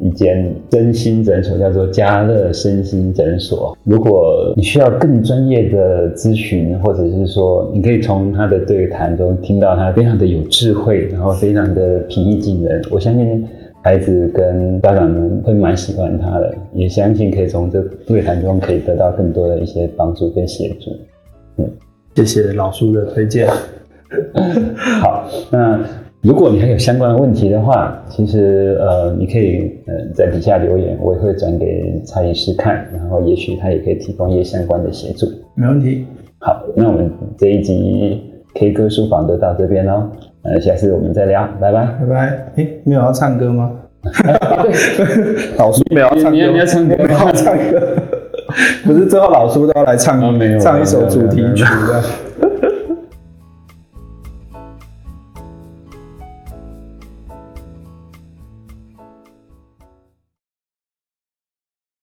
[0.00, 3.76] 一间身心诊所，叫做家乐身心诊所。
[3.84, 12.82] 如果你需要更专业的咨询，或者是说，你可以从他的对谈中听到他非常的有智慧，然后非常的平易近人。
[12.90, 13.46] 我相信
[13.82, 20.90] 孩子跟家长们会蛮喜欢他的，也相信可以从这对谈中可以得到更多的一些帮助跟协助。
[21.56, 21.70] 嗯，
[22.14, 23.48] 谢谢老叔的推荐。
[25.00, 25.80] 好，那
[26.20, 35.26] 如果你还有相关的问题的话，其实呃，你可以呃在底下留言，我也会转给蔡医师看，然后也许他也可以提供一些相关的协助。
[35.54, 36.04] 没问题。
[36.40, 38.20] 好，那我们这一集
[38.54, 40.08] K 歌书房就到这边喽，
[40.42, 42.46] 呃，下次我们再聊，拜拜，拜拜。
[42.56, 43.70] 诶，没有要唱歌吗？
[45.58, 47.96] 老叔没有要唱歌，你要你要唱歌，没有要唱歌，
[48.84, 52.02] 不是最后老叔都要来唱，啊、没有唱一首主题曲的。